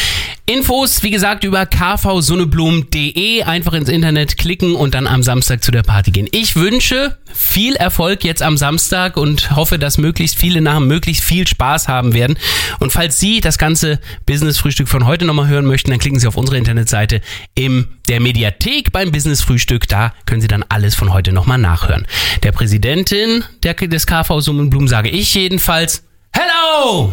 Infos, 0.48 1.02
wie 1.04 1.12
gesagt, 1.12 1.44
über 1.44 1.66
kvsonneblum.de. 1.66 3.44
Einfach 3.44 3.74
ins 3.74 3.90
Internet 3.90 4.38
klicken 4.38 4.76
und 4.76 4.94
dann 4.94 5.08
am 5.08 5.24
Samstag 5.24 5.64
zu 5.64 5.72
der 5.72 5.84
Party 5.84 6.12
gehen. 6.12 6.28
Ich 6.32 6.56
wünsche 6.56 7.18
viel 7.34 7.76
Erfolg 7.76 8.24
jetzt 8.24 8.42
am 8.42 8.58
Samstag 8.58 9.18
und 9.18 9.56
hoffe, 9.56 9.80
dass 9.80 9.98
möglichst 9.98 10.38
viele 10.38 10.62
Namen 10.62 10.88
möglichst 10.88 11.24
viel 11.24 11.48
Spaß 11.48 11.88
haben 11.88 12.14
werden. 12.14 12.38
Und 12.80 12.92
falls 12.92 13.20
Sie 13.20 13.40
das 13.40 13.58
ganze 13.58 14.00
Business-Frühstück 14.26 14.88
von 14.88 15.06
heute 15.06 15.26
nochmal 15.26 15.48
hören 15.48 15.66
möchten, 15.66 15.92
dann 15.92 16.00
klicken 16.00 16.20
Sie 16.20 16.28
auf 16.28 16.38
unsere 16.38 16.58
Internetseite 16.58 17.22
in 17.54 17.88
der 18.08 18.20
Mediathek 18.20 18.92
beim 18.92 19.12
Business-Frühstück. 19.12 19.88
Da 19.88 20.14
können 20.26 20.42
Sie 20.42 20.48
dann 20.48 20.64
alles 20.70 20.96
von 20.96 21.14
heute 21.14 21.32
nochmal 21.34 21.58
nachhören. 21.58 22.08
Der 22.44 22.52
Präsidentin 22.52 23.44
der, 23.64 23.74
des 23.74 24.08
KV 24.08 24.40
Summenblum 24.40 24.88
sage 24.88 25.10
ich 25.10 25.34
jedenfalls, 25.34 26.04
Hello! 26.38 27.12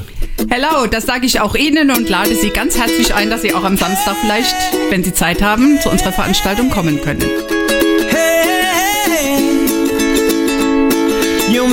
Hello, 0.50 0.87
das 0.87 1.06
sage 1.06 1.26
ich 1.26 1.40
auch 1.40 1.54
Ihnen 1.54 1.90
und 1.90 2.08
lade 2.08 2.35
Sie 2.35 2.50
ganz 2.50 2.76
herzlich 2.76 3.14
ein, 3.14 3.30
dass 3.30 3.42
Sie 3.42 3.54
auch 3.54 3.64
am 3.64 3.76
Samstag 3.76 4.16
vielleicht, 4.20 4.56
wenn 4.90 5.04
Sie 5.04 5.14
Zeit 5.14 5.40
haben, 5.40 5.80
zu 5.80 5.90
unserer 5.90 6.12
Veranstaltung 6.12 6.70
kommen 6.70 7.00
können. 7.00 7.24
Hey, 8.11 9.38
you 11.48 11.64